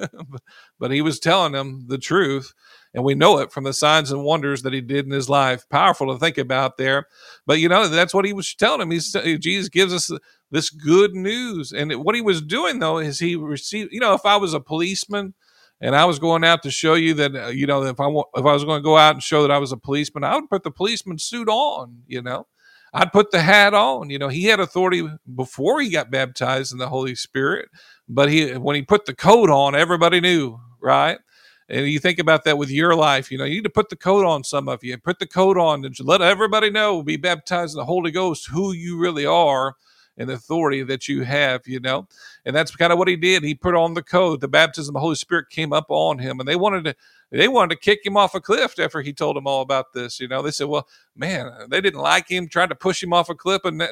[0.80, 2.52] but he was telling them the truth.
[2.92, 5.68] And we know it from the signs and wonders that he did in his life.
[5.68, 7.08] Powerful to think about there.
[7.44, 8.92] But, you know, that's what he was telling him.
[8.92, 10.12] He's, Jesus gives us
[10.54, 11.72] this good news.
[11.72, 14.60] And what he was doing though is he received, you know, if I was a
[14.60, 15.34] policeman
[15.80, 18.46] and I was going out to show you that, uh, you know, if I if
[18.46, 20.48] I was going to go out and show that I was a policeman, I would
[20.48, 22.46] put the policeman suit on, you know.
[22.96, 24.08] I'd put the hat on.
[24.08, 27.68] You know, he had authority before he got baptized in the Holy Spirit,
[28.08, 31.18] but he when he put the coat on, everybody knew, right?
[31.68, 33.96] And you think about that with your life, you know, you need to put the
[33.96, 37.74] coat on some of you, put the coat on and let everybody know, be baptized
[37.74, 39.74] in the Holy Ghost, who you really are
[40.16, 42.06] and authority that you have, you know.
[42.44, 43.42] And that's kind of what he did.
[43.42, 44.40] He put on the code.
[44.40, 46.94] The baptism of the Holy Spirit came up on him, and they wanted to
[47.30, 50.20] they wanted to kick him off a cliff after he told them all about this.
[50.20, 50.86] You know, they said, "Well,
[51.16, 53.82] man, they didn't like him, tried to push him off a cliff, and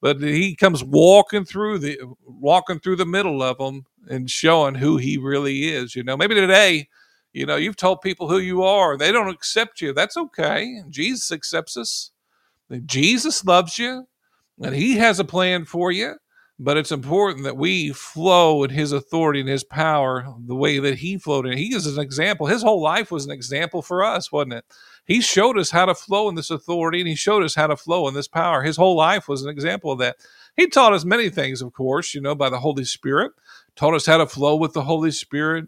[0.00, 4.96] but he comes walking through the walking through the middle of them and showing who
[4.96, 5.96] he really is.
[5.96, 6.88] You know, maybe today."
[7.36, 8.96] You know, you've told people who you are.
[8.96, 9.92] They don't accept you.
[9.92, 10.82] That's okay.
[10.88, 12.12] Jesus accepts us.
[12.86, 14.06] Jesus loves you
[14.62, 16.14] and he has a plan for you
[16.58, 20.98] but it's important that we flow in his authority and his power the way that
[20.98, 22.46] he flowed and he is an example.
[22.46, 24.64] His whole life was an example for us wasn't it?
[25.04, 27.76] He showed us how to flow in this authority and he showed us how to
[27.76, 28.62] flow in this power.
[28.62, 30.16] His whole life was an example of that.
[30.56, 33.32] He taught us many things of course you know by the holy spirit.
[33.74, 35.66] Taught us how to flow with the holy spirit.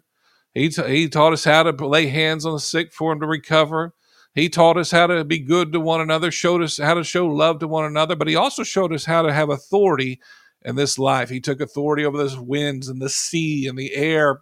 [0.53, 3.27] He, t- he taught us how to lay hands on the sick for him to
[3.27, 3.93] recover
[4.37, 7.25] he taught us how to be good to one another, showed us how to show
[7.25, 10.19] love to one another, but he also showed us how to have authority
[10.63, 11.29] in this life.
[11.29, 14.41] He took authority over the winds and the sea and the air,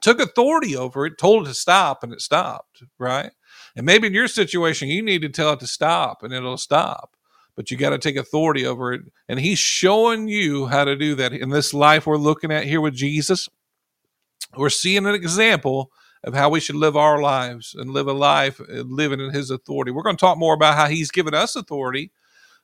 [0.00, 3.30] took authority over it, told it to stop, and it stopped, right?
[3.76, 7.16] And maybe in your situation, you need to tell it to stop and it'll stop.
[7.54, 9.02] But you got to take authority over it.
[9.28, 11.32] And he's showing you how to do that.
[11.32, 13.48] In this life we're looking at here with Jesus,
[14.56, 15.92] we're seeing an example
[16.24, 19.50] of how we should live our lives and live a life uh, living in his
[19.50, 19.90] authority.
[19.90, 22.10] We're going to talk more about how he's given us authority,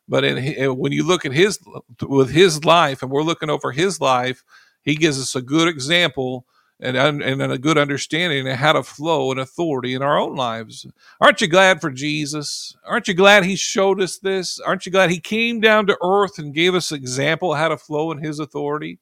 [0.09, 1.59] but in, when you look at his
[2.03, 4.45] with his life and we're looking over his life,
[4.83, 6.47] he gives us a good example
[6.79, 10.87] and, and a good understanding of how to flow in authority in our own lives.
[11.21, 12.77] Aren't you glad for Jesus?
[12.85, 14.61] Aren't you glad he showed us this?
[14.61, 18.13] Aren't you glad he came down to earth and gave us example how to flow
[18.13, 18.99] in his authority?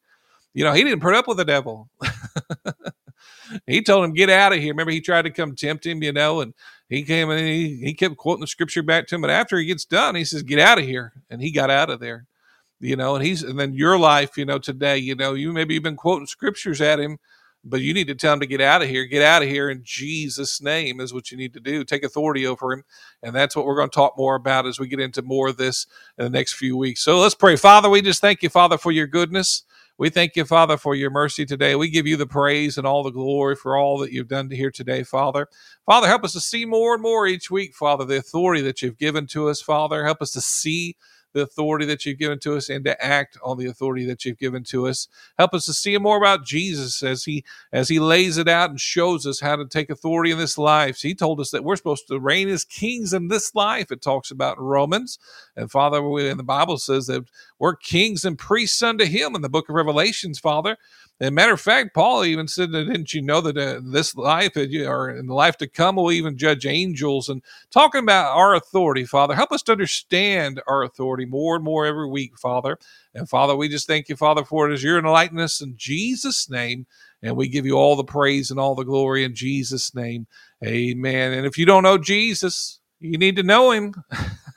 [0.53, 1.89] You know, he didn't put up with the devil.
[3.67, 4.73] he told him, get out of here.
[4.73, 6.55] Remember, he tried to come tempt him, you know, and
[6.89, 9.21] he came and he, he kept quoting the scripture back to him.
[9.21, 11.13] But after he gets done, he says, get out of here.
[11.31, 12.27] And he got out of there,
[12.81, 15.75] you know, and he's, and then your life, you know, today, you know, you maybe
[15.75, 17.19] you've been quoting scriptures at him,
[17.65, 19.05] but you need to tell him to get out of here.
[19.05, 21.85] Get out of here in Jesus' name is what you need to do.
[21.85, 22.85] Take authority over him.
[23.23, 25.57] And that's what we're going to talk more about as we get into more of
[25.57, 25.87] this
[26.19, 27.03] in the next few weeks.
[27.03, 27.57] So let's pray.
[27.57, 29.65] Father, we just thank you, Father, for your goodness.
[29.97, 31.77] We thank you, Father, for your mercy today.
[31.77, 34.73] We give you the praise and all the glory for all that you've done here
[34.73, 35.47] today, Father.
[35.87, 38.99] Father, help us to see more and more each week, Father, the authority that you've
[38.99, 40.05] given to us, Father.
[40.05, 40.97] Help us to see
[41.35, 44.39] the authority that you've given to us and to act on the authority that you've
[44.39, 45.09] given to us.
[45.39, 48.81] Help us to see more about Jesus as he as he lays it out and
[48.81, 51.01] shows us how to take authority in this life.
[51.01, 53.91] He told us that we're supposed to reign as kings in this life.
[53.91, 55.19] It talks about in Romans.
[55.57, 57.25] And Father, in the Bible says that
[57.59, 60.77] we're kings and priests unto him in the book of Revelations, Father.
[61.21, 64.57] As a matter of fact, Paul even said, "Didn't you know that uh, this life,
[64.57, 69.05] or in the life to come, will even judge angels?" And talking about our authority,
[69.05, 72.79] Father, help us to understand our authority more and more every week, Father.
[73.15, 76.51] And Father, we just thank you, Father, for it as you're enlightening us in Jesus'
[76.51, 76.87] name,
[77.23, 80.27] and we give you all the praise and all the glory in Jesus' name,
[80.65, 81.33] Amen.
[81.33, 83.95] And if you don't know Jesus, you need to know him.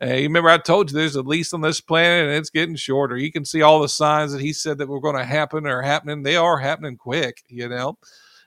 [0.00, 2.76] hey, you remember I told you there's a lease on this planet and it's getting
[2.76, 3.16] shorter.
[3.16, 5.82] You can see all the signs that he said that were going to happen are
[5.82, 6.22] happening.
[6.22, 7.98] They are happening quick, you know.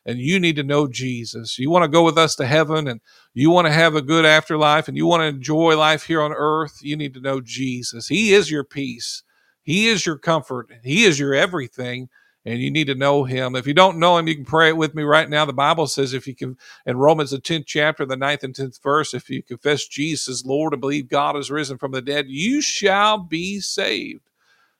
[0.05, 1.59] And you need to know Jesus.
[1.59, 3.01] You want to go with us to heaven and
[3.33, 6.31] you want to have a good afterlife and you want to enjoy life here on
[6.31, 6.79] earth.
[6.81, 8.07] You need to know Jesus.
[8.07, 9.23] He is your peace.
[9.61, 10.67] He is your comfort.
[10.83, 12.07] He is your everything.
[12.45, 13.55] And you need to know him.
[13.55, 15.45] If you don't know him, you can pray it with me right now.
[15.45, 18.81] The Bible says if you can, in Romans, the 10th chapter, the 9th and 10th
[18.81, 22.61] verse, if you confess Jesus, Lord, and believe God is risen from the dead, you
[22.61, 24.21] shall be saved.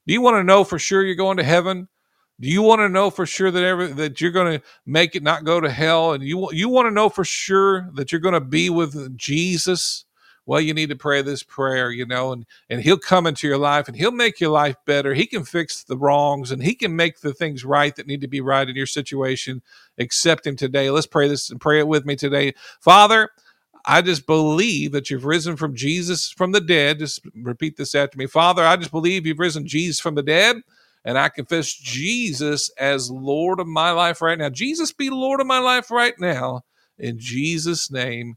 [0.08, 1.88] Do you want to know for sure you're going to heaven?
[2.40, 5.44] Do you want to know for sure that that you're going to make it not
[5.44, 8.40] go to hell and you you want to know for sure that you're going to
[8.40, 10.06] be with Jesus?
[10.50, 13.58] Well you need to pray this prayer you know and and he'll come into your
[13.58, 16.96] life and he'll make your life better he can fix the wrongs and he can
[16.96, 19.62] make the things right that need to be right in your situation
[20.00, 23.30] accept him today let's pray this and pray it with me today father
[23.86, 27.00] I just believe that you've risen from Jesus from the dead.
[27.00, 28.28] Just repeat this after me.
[28.28, 30.58] Father, I just believe you've risen Jesus from the dead,
[31.06, 34.50] and I confess Jesus as Lord of my life right now.
[34.50, 36.62] Jesus be Lord of my life right now.
[36.98, 38.36] In Jesus' name,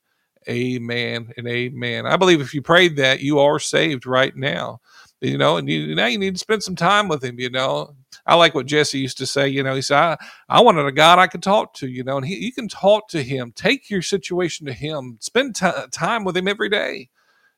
[0.48, 2.06] Amen and amen.
[2.06, 4.80] I believe if you prayed that, you are saved right now.
[5.20, 7.38] You know, and you, now you need to spend some time with him.
[7.38, 7.94] You know,
[8.26, 9.48] I like what Jesse used to say.
[9.48, 10.16] You know, he said, I,
[10.48, 13.08] I wanted a God I could talk to, you know, and he, you can talk
[13.10, 13.52] to him.
[13.54, 15.18] Take your situation to him.
[15.20, 17.08] Spend t- time with him every day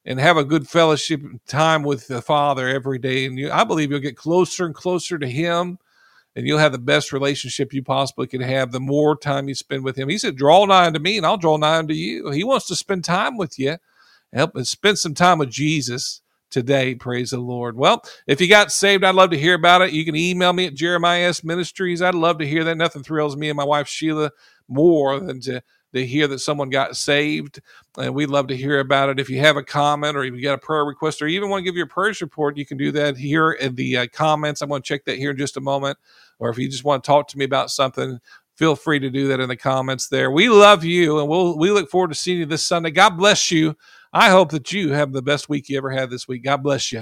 [0.04, 3.24] and have a good fellowship time with the Father every day.
[3.24, 5.78] And you, I believe you'll get closer and closer to him
[6.36, 9.84] and you'll have the best relationship you possibly can have the more time you spend
[9.84, 10.08] with him.
[10.08, 12.30] He said, Draw nigh unto me, and I'll draw nigh unto you.
[12.30, 13.76] He wants to spend time with you.
[14.32, 16.94] Help us spend some time with Jesus today.
[16.94, 17.76] Praise the Lord.
[17.76, 19.92] Well, if you got saved, I'd love to hear about it.
[19.92, 22.02] You can email me at Jeremiah S Ministries.
[22.02, 22.76] I'd love to hear that.
[22.76, 24.30] Nothing thrills me and my wife Sheila
[24.68, 25.62] more than to
[25.94, 27.60] to hear that someone got saved.
[27.96, 29.18] And we'd love to hear about it.
[29.20, 31.60] If you have a comment or if you got a prayer request or even want
[31.60, 34.60] to give your prayer report, you can do that here in the uh, comments.
[34.60, 35.96] I'm going to check that here in just a moment.
[36.38, 38.18] Or if you just want to talk to me about something,
[38.56, 40.30] feel free to do that in the comments there.
[40.30, 42.90] We love you and we'll we look forward to seeing you this Sunday.
[42.90, 43.76] God bless you.
[44.12, 46.44] I hope that you have the best week you ever had this week.
[46.44, 47.00] God bless you.